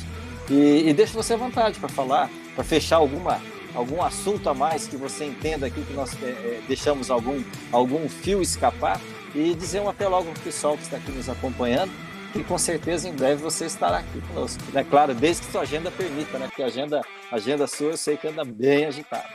e, 0.49 0.89
e 0.89 0.93
deixo 0.93 1.13
você 1.13 1.33
à 1.33 1.37
vontade 1.37 1.79
para 1.79 1.87
falar, 1.87 2.29
para 2.53 2.63
fechar 2.63 2.97
alguma 2.97 3.39
algum 3.75 4.01
assunto 4.01 4.49
a 4.49 4.53
mais 4.53 4.87
que 4.87 4.97
você 4.97 5.25
entenda 5.25 5.67
aqui 5.67 5.81
que 5.81 5.93
nós 5.93 6.11
é, 6.23 6.61
deixamos 6.67 7.11
algum, 7.11 7.43
algum 7.71 8.07
fio 8.09 8.41
escapar 8.41 8.99
e 9.33 9.53
dizer 9.53 9.81
um 9.81 9.89
até 9.89 10.07
logo 10.07 10.31
para 10.31 10.39
o 10.39 10.43
pessoal 10.43 10.77
que 10.77 10.83
está 10.83 10.97
aqui 10.97 11.11
nos 11.11 11.29
acompanhando 11.29 11.91
que 12.35 12.43
com 12.43 12.57
certeza 12.57 13.07
em 13.07 13.13
breve 13.13 13.41
você 13.41 13.65
estará 13.65 13.99
aqui 13.99 14.19
conosco. 14.27 14.61
É 14.71 14.75
né? 14.75 14.85
claro, 14.89 15.13
desde 15.13 15.45
que 15.45 15.51
sua 15.53 15.61
agenda 15.61 15.89
permita, 15.89 16.37
né? 16.37 16.47
Porque 16.47 16.63
a 16.63 16.65
agenda, 16.65 17.01
a 17.31 17.35
agenda 17.35 17.65
sua 17.65 17.91
eu 17.91 17.97
sei 17.97 18.17
que 18.17 18.27
anda 18.27 18.43
bem 18.43 18.85
agitada. 18.85 19.29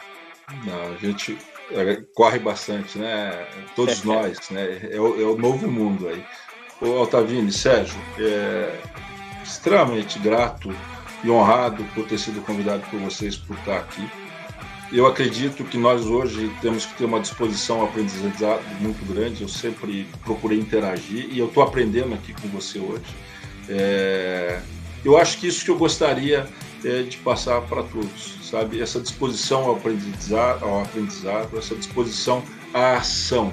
Não, 0.67 0.93
a 0.93 0.97
gente 0.97 1.39
é, 1.71 2.03
corre 2.15 2.39
bastante, 2.39 2.99
né? 2.99 3.47
Todos 3.75 4.03
nós, 4.05 4.51
né? 4.51 4.81
É 4.91 5.01
o, 5.01 5.19
é 5.19 5.25
o, 5.25 5.39
novo 5.39 5.71
mundo 5.71 6.09
aí. 6.09 6.23
O 6.83 6.99
Altavini, 6.99 7.51
Sérgio, 7.51 7.99
é 8.19 8.79
extremamente 9.43 10.19
grato 10.19 10.75
e 11.25 11.31
honrado 11.31 11.83
por 11.95 12.07
ter 12.07 12.19
sido 12.19 12.43
convidado 12.43 12.83
por 12.91 13.01
vocês 13.01 13.37
por 13.37 13.57
estar 13.57 13.79
aqui. 13.79 14.07
Eu 14.93 15.07
acredito 15.07 15.65
que 15.65 15.79
nós 15.79 16.07
hoje 16.07 16.51
temos 16.61 16.85
que 16.85 16.95
ter 16.95 17.05
uma 17.05 17.21
disposição 17.21 17.81
ao 17.81 17.87
aprendizado 17.87 18.63
muito 18.81 19.05
grande. 19.07 19.43
Eu 19.43 19.49
sempre 19.49 20.07
procurei 20.25 20.59
interagir 20.59 21.29
e 21.31 21.39
eu 21.39 21.47
estou 21.47 21.63
aprendendo 21.63 22.15
aqui 22.15 22.33
com 22.33 22.49
você 22.49 22.79
hoje. 22.79 23.15
É... 23.69 24.61
Eu 25.05 25.17
acho 25.17 25.39
que 25.39 25.47
isso 25.47 25.65
que 25.65 25.71
eu 25.71 25.79
gostaria 25.79 26.47
é, 26.85 27.03
de 27.03 27.17
passar 27.19 27.61
para 27.63 27.83
todos, 27.85 28.39
sabe? 28.43 28.81
Essa 28.81 29.01
disposição 29.01 29.65
ao 29.65 29.77
aprendizado, 29.77 30.65
ao 30.65 30.83
aprendizado, 30.83 31.57
essa 31.57 31.75
disposição 31.75 32.43
à 32.75 32.97
ação, 32.97 33.53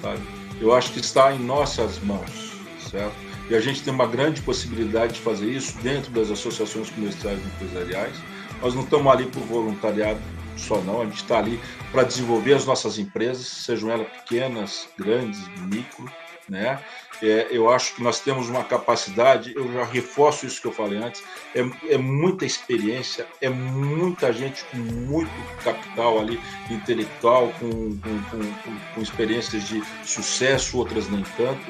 sabe? 0.00 0.20
eu 0.60 0.74
acho 0.74 0.92
que 0.92 1.00
está 1.00 1.32
em 1.32 1.38
nossas 1.38 1.98
mãos, 2.00 2.52
certo? 2.90 3.14
E 3.48 3.54
a 3.54 3.60
gente 3.60 3.82
tem 3.82 3.92
uma 3.92 4.06
grande 4.06 4.42
possibilidade 4.42 5.14
de 5.14 5.20
fazer 5.20 5.50
isso 5.50 5.76
dentro 5.78 6.10
das 6.10 6.30
associações 6.30 6.90
comerciais 6.90 7.40
e 7.40 7.46
empresariais. 7.46 8.14
Nós 8.60 8.74
não 8.74 8.82
estamos 8.82 9.10
ali 9.10 9.24
por 9.26 9.40
voluntariado 9.42 10.20
só 10.58 10.80
não, 10.80 11.02
a 11.02 11.04
gente 11.04 11.22
está 11.22 11.38
ali 11.38 11.60
para 11.90 12.02
desenvolver 12.02 12.54
as 12.54 12.66
nossas 12.66 12.98
empresas, 12.98 13.46
sejam 13.46 13.90
elas 13.90 14.08
pequenas, 14.08 14.88
grandes, 14.98 15.38
micro, 15.58 16.10
né? 16.48 16.78
É, 17.20 17.48
eu 17.50 17.68
acho 17.68 17.96
que 17.96 18.02
nós 18.02 18.20
temos 18.20 18.48
uma 18.48 18.62
capacidade, 18.62 19.52
eu 19.54 19.72
já 19.72 19.84
reforço 19.84 20.46
isso 20.46 20.60
que 20.60 20.68
eu 20.68 20.72
falei 20.72 20.98
antes, 20.98 21.22
é, 21.54 21.68
é 21.92 21.98
muita 21.98 22.46
experiência, 22.46 23.26
é 23.40 23.48
muita 23.48 24.32
gente 24.32 24.64
com 24.66 24.76
muito 24.76 25.30
capital 25.64 26.20
ali, 26.20 26.40
intelectual, 26.70 27.52
com, 27.58 27.70
com, 27.98 28.22
com, 28.30 28.78
com 28.94 29.00
experiências 29.02 29.66
de 29.66 29.82
sucesso, 30.04 30.78
outras 30.78 31.08
nem 31.08 31.24
tanto, 31.36 31.66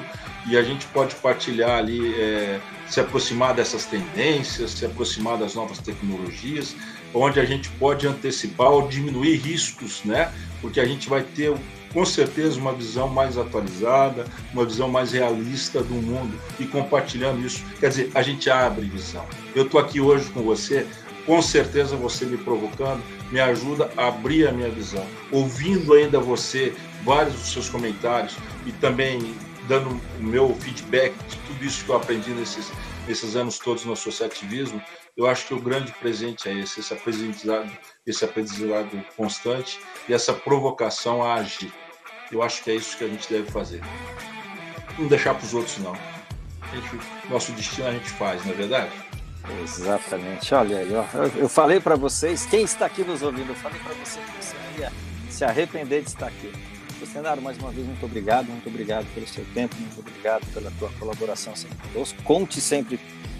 e 0.47 0.55
a 0.55 0.61
gente 0.61 0.85
pode 0.87 1.15
partilhar 1.15 1.79
ali, 1.79 2.13
é, 2.21 2.59
se 2.87 2.99
aproximar 2.99 3.55
dessas 3.55 3.85
tendências, 3.85 4.71
se 4.71 4.85
aproximar 4.85 5.37
das 5.37 5.55
novas 5.55 5.79
tecnologias, 5.79 6.75
onde 7.13 7.39
a 7.39 7.45
gente 7.45 7.69
pode 7.71 8.07
antecipar 8.07 8.71
ou 8.71 8.87
diminuir 8.87 9.37
riscos, 9.37 10.03
né? 10.03 10.31
Porque 10.61 10.79
a 10.79 10.85
gente 10.85 11.09
vai 11.09 11.23
ter 11.23 11.53
com 11.93 12.05
certeza 12.05 12.59
uma 12.59 12.73
visão 12.73 13.07
mais 13.07 13.37
atualizada, 13.37 14.25
uma 14.53 14.63
visão 14.63 14.87
mais 14.87 15.11
realista 15.11 15.81
do 15.81 15.95
mundo 15.95 16.39
e 16.59 16.65
compartilhando 16.65 17.43
isso. 17.45 17.63
Quer 17.79 17.89
dizer, 17.89 18.11
a 18.13 18.21
gente 18.21 18.49
abre 18.49 18.85
visão. 18.85 19.25
Eu 19.55 19.65
estou 19.65 19.79
aqui 19.79 19.99
hoje 19.99 20.29
com 20.29 20.43
você, 20.43 20.85
com 21.25 21.41
certeza 21.41 21.95
você 21.95 22.25
me 22.25 22.37
provocando 22.37 23.01
me 23.31 23.39
ajuda 23.39 23.91
a 23.95 24.07
abrir 24.07 24.47
a 24.47 24.51
minha 24.51 24.69
visão. 24.69 25.05
Ouvindo 25.31 25.93
ainda 25.93 26.19
você, 26.19 26.73
vários 27.03 27.35
dos 27.35 27.51
seus 27.51 27.69
comentários 27.69 28.35
e 28.65 28.71
também 28.73 29.35
dando 29.67 29.89
o 30.19 30.23
meu 30.23 30.55
feedback 30.55 31.13
de 31.27 31.37
tudo 31.37 31.63
isso 31.63 31.85
que 31.85 31.91
eu 31.91 31.95
aprendi 31.95 32.31
nesses, 32.31 32.71
nesses 33.07 33.35
anos 33.35 33.59
todos 33.59 33.85
no 33.85 33.93
associativismo, 33.93 34.81
eu 35.19 35.27
acho 35.27 35.47
que 35.47 35.53
o 35.53 35.59
grande 35.59 35.91
presente 35.91 36.47
é 36.47 36.53
esse, 36.53 36.79
esse 36.79 36.93
aprendizado, 36.93 37.69
esse 38.07 38.23
aprendizado 38.23 39.05
constante 39.17 39.77
e 40.07 40.13
essa 40.13 40.33
provocação 40.33 41.21
a 41.21 41.33
agir. 41.33 41.73
Eu 42.31 42.41
acho 42.41 42.63
que 42.63 42.71
é 42.71 42.75
isso 42.75 42.97
que 42.97 43.03
a 43.03 43.07
gente 43.09 43.29
deve 43.29 43.51
fazer. 43.51 43.81
Não 44.97 45.07
deixar 45.07 45.35
para 45.35 45.45
os 45.45 45.53
outros, 45.53 45.77
não. 45.79 45.93
Gente, 46.73 47.05
nosso 47.29 47.51
destino 47.51 47.89
a 47.89 47.91
gente 47.91 48.09
faz, 48.11 48.45
não 48.45 48.53
é 48.53 48.55
verdade? 48.55 48.91
Exatamente. 49.61 50.55
Olha 50.55 50.77
aí, 50.77 50.89
ó, 50.95 51.03
eu 51.35 51.49
falei 51.49 51.81
para 51.81 51.97
vocês, 51.97 52.45
quem 52.45 52.63
está 52.63 52.85
aqui 52.85 53.03
nos 53.03 53.21
ouvindo, 53.21 53.49
eu 53.49 53.55
falei 53.55 53.79
para 53.81 53.93
você 53.95 54.21
que 54.21 54.45
você 54.45 54.55
ia 54.79 54.91
se 55.29 55.43
arrepender 55.43 56.01
de 56.01 56.07
estar 56.07 56.27
aqui. 56.27 56.49
Senado, 57.11 57.41
mais 57.41 57.57
uma 57.57 57.71
vez, 57.71 57.85
muito 57.85 58.05
obrigado, 58.05 58.47
muito 58.47 58.69
obrigado 58.69 59.05
pelo 59.13 59.27
seu 59.27 59.43
tempo, 59.53 59.75
muito 59.77 59.99
obrigado 59.99 60.45
pela 60.53 60.71
tua 60.79 60.89
colaboração 60.99 61.55
sempre 61.55 61.77
conosco. 61.89 62.21
Conte 62.23 62.61
sempre 62.61 62.99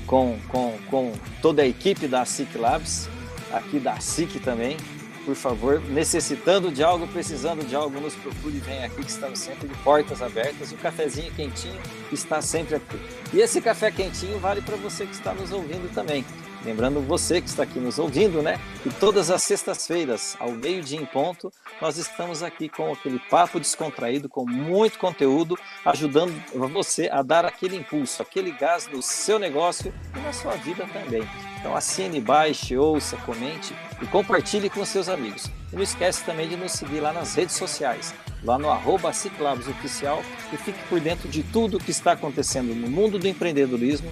com, 0.10 0.40
com, 0.48 0.74
com 0.90 1.14
toda 1.40 1.62
a 1.62 1.68
equipe 1.68 2.08
da 2.08 2.26
SIC 2.26 2.58
Labs, 2.58 3.08
aqui 3.54 3.80
da 3.80 4.00
SIC 4.00 4.40
também. 4.40 4.76
Por 5.24 5.36
favor, 5.36 5.80
necessitando 5.90 6.72
de 6.72 6.84
algo, 6.84 7.08
precisando 7.08 7.64
de 7.64 7.76
algo, 7.76 8.02
nos 8.02 8.16
procure 8.16 8.58
e 8.58 8.60
vem 8.60 8.84
aqui 8.84 9.04
que 9.04 9.12
estamos 9.12 9.38
sempre 9.38 9.68
de 9.68 9.76
portas 9.84 10.24
abertas. 10.24 10.72
O 10.72 10.78
cafezinho 10.78 11.32
quentinho 11.34 11.80
está 12.12 12.42
sempre 12.42 12.76
aqui. 12.76 13.00
E 13.32 13.40
esse 13.40 13.62
café 13.62 13.92
quentinho 13.92 14.40
vale 14.40 14.64
para 14.64 14.76
você 14.78 15.06
que 15.06 15.14
está 15.14 15.32
nos 15.32 15.52
ouvindo 15.52 15.94
também. 15.94 16.26
Lembrando 16.64 17.00
você 17.02 17.42
que 17.42 17.48
está 17.48 17.64
aqui 17.64 17.80
nos 17.80 17.98
ouvindo, 18.00 18.42
né? 18.42 18.60
Que 18.84 18.90
todas 18.90 19.32
as 19.32 19.44
sextas-feiras, 19.44 20.36
ao 20.40 20.52
meio-dia 20.52 21.00
em 21.00 21.06
ponto, 21.06 21.52
nós 21.82 21.98
estamos 21.98 22.44
aqui 22.44 22.68
com 22.68 22.92
aquele 22.92 23.20
papo 23.30 23.60
descontraído, 23.60 24.28
com 24.28 24.46
muito 24.46 25.00
conteúdo, 25.00 25.58
ajudando 25.86 26.34
você 26.54 27.10
a 27.10 27.22
dar 27.22 27.46
aquele 27.46 27.78
impulso, 27.78 28.22
aquele 28.22 28.52
gás 28.52 28.88
no 28.92 29.02
seu 29.02 29.40
negócio 29.40 29.94
e 30.16 30.20
na 30.20 30.34
sua 30.34 30.56
vida 30.56 30.86
também. 30.92 31.24
Então 31.60 31.76
assine, 31.76 32.20
baixe, 32.20 32.78
ouça, 32.78 33.16
comente 33.18 33.74
e 34.02 34.06
compartilhe 34.08 34.70
com 34.70 34.84
seus 34.84 35.08
amigos. 35.08 35.50
E 35.72 35.76
não 35.76 35.84
esquece 35.84 36.24
também 36.26 36.48
de 36.50 36.58
nos 36.58 36.74
seguir 36.74 37.00
lá 37.00 37.14
nas 37.14 37.36
redes 37.36 37.56
sociais, 37.56 38.14
lá 38.44 38.58
no 38.58 38.70
arroba 38.70 39.10
Oficial 39.10 40.24
e 40.52 40.58
fique 40.58 40.80
por 40.88 41.00
dentro 41.00 41.30
de 41.30 41.44
tudo 41.44 41.78
o 41.78 41.80
que 41.80 41.92
está 41.92 42.14
acontecendo 42.14 42.74
no 42.74 42.90
mundo 42.90 43.18
do 43.20 43.28
empreendedorismo 43.28 44.12